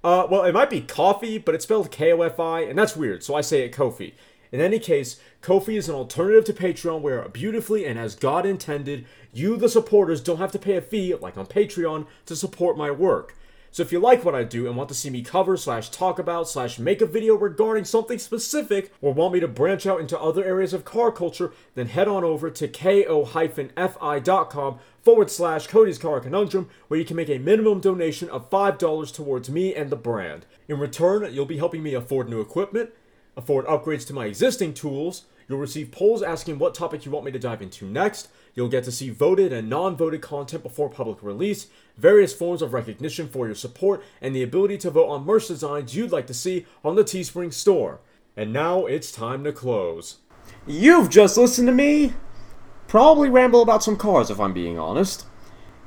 Uh, 0.04 0.26
well, 0.30 0.44
it 0.44 0.52
might 0.52 0.70
be 0.70 0.80
coffee, 0.80 1.38
but 1.38 1.54
it's 1.54 1.64
spelled 1.64 1.90
K-O-F-I, 1.90 2.60
and 2.60 2.78
that's 2.78 2.96
weird, 2.96 3.24
so 3.24 3.34
I 3.34 3.40
say 3.40 3.62
it 3.62 3.72
Ko-fi. 3.72 4.14
In 4.50 4.60
any 4.60 4.78
case, 4.78 5.20
Ko-fi 5.42 5.76
is 5.76 5.88
an 5.88 5.94
alternative 5.94 6.44
to 6.46 6.52
Patreon 6.52 7.00
where 7.00 7.28
beautifully 7.28 7.84
and 7.84 7.98
as 7.98 8.14
God 8.14 8.46
intended, 8.46 9.04
you, 9.32 9.56
the 9.56 9.68
supporters, 9.68 10.22
don't 10.22 10.38
have 10.38 10.52
to 10.52 10.58
pay 10.58 10.76
a 10.76 10.80
fee, 10.80 11.14
like 11.14 11.36
on 11.36 11.46
Patreon, 11.46 12.06
to 12.26 12.36
support 12.36 12.78
my 12.78 12.90
work. 12.90 13.34
So 13.70 13.82
if 13.82 13.92
you 13.92 14.00
like 14.00 14.24
what 14.24 14.34
I 14.34 14.44
do 14.44 14.66
and 14.66 14.76
want 14.76 14.88
to 14.88 14.94
see 14.94 15.10
me 15.10 15.22
cover 15.22 15.56
slash 15.56 15.90
talk 15.90 16.18
about 16.18 16.48
slash 16.48 16.78
make 16.78 17.00
a 17.00 17.06
video 17.06 17.34
regarding 17.34 17.84
something 17.84 18.18
specific 18.18 18.92
or 19.00 19.12
want 19.12 19.34
me 19.34 19.40
to 19.40 19.48
branch 19.48 19.86
out 19.86 20.00
into 20.00 20.18
other 20.18 20.44
areas 20.44 20.72
of 20.72 20.84
car 20.84 21.12
culture, 21.12 21.52
then 21.74 21.88
head 21.88 22.08
on 22.08 22.24
over 22.24 22.50
to 22.50 22.66
ko-fi.com 22.68 23.18
forward 25.02 25.30
slash 25.30 25.66
Cody's 25.66 25.98
Car 25.98 26.20
Conundrum 26.20 26.68
where 26.88 26.98
you 26.98 27.06
can 27.06 27.16
make 27.16 27.30
a 27.30 27.38
minimum 27.38 27.80
donation 27.80 28.28
of 28.30 28.50
$5 28.50 29.14
towards 29.14 29.50
me 29.50 29.74
and 29.74 29.90
the 29.90 29.96
brand. 29.96 30.46
In 30.66 30.78
return, 30.78 31.32
you'll 31.32 31.46
be 31.46 31.58
helping 31.58 31.82
me 31.82 31.94
afford 31.94 32.28
new 32.28 32.40
equipment, 32.40 32.90
afford 33.36 33.66
upgrades 33.66 34.06
to 34.08 34.14
my 34.14 34.26
existing 34.26 34.74
tools, 34.74 35.24
You'll 35.48 35.58
receive 35.58 35.90
polls 35.90 36.22
asking 36.22 36.58
what 36.58 36.74
topic 36.74 37.06
you 37.06 37.10
want 37.10 37.24
me 37.24 37.32
to 37.32 37.38
dive 37.38 37.62
into 37.62 37.86
next. 37.86 38.28
You'll 38.54 38.68
get 38.68 38.84
to 38.84 38.92
see 38.92 39.08
voted 39.08 39.52
and 39.52 39.68
non 39.68 39.96
voted 39.96 40.20
content 40.20 40.62
before 40.62 40.90
public 40.90 41.22
release, 41.22 41.68
various 41.96 42.34
forms 42.34 42.60
of 42.60 42.74
recognition 42.74 43.28
for 43.28 43.46
your 43.46 43.54
support, 43.54 44.02
and 44.20 44.34
the 44.34 44.42
ability 44.42 44.76
to 44.78 44.90
vote 44.90 45.08
on 45.08 45.24
merch 45.24 45.48
designs 45.48 45.96
you'd 45.96 46.12
like 46.12 46.26
to 46.26 46.34
see 46.34 46.66
on 46.84 46.96
the 46.96 47.04
Teespring 47.04 47.52
store. 47.52 48.00
And 48.36 48.52
now 48.52 48.84
it's 48.84 49.10
time 49.10 49.42
to 49.44 49.52
close. 49.52 50.18
You've 50.66 51.08
just 51.08 51.38
listened 51.38 51.68
to 51.68 51.72
me 51.72 52.12
probably 52.86 53.30
ramble 53.30 53.62
about 53.62 53.82
some 53.82 53.96
cars 53.96 54.30
if 54.30 54.40
I'm 54.40 54.52
being 54.52 54.78
honest. 54.78 55.26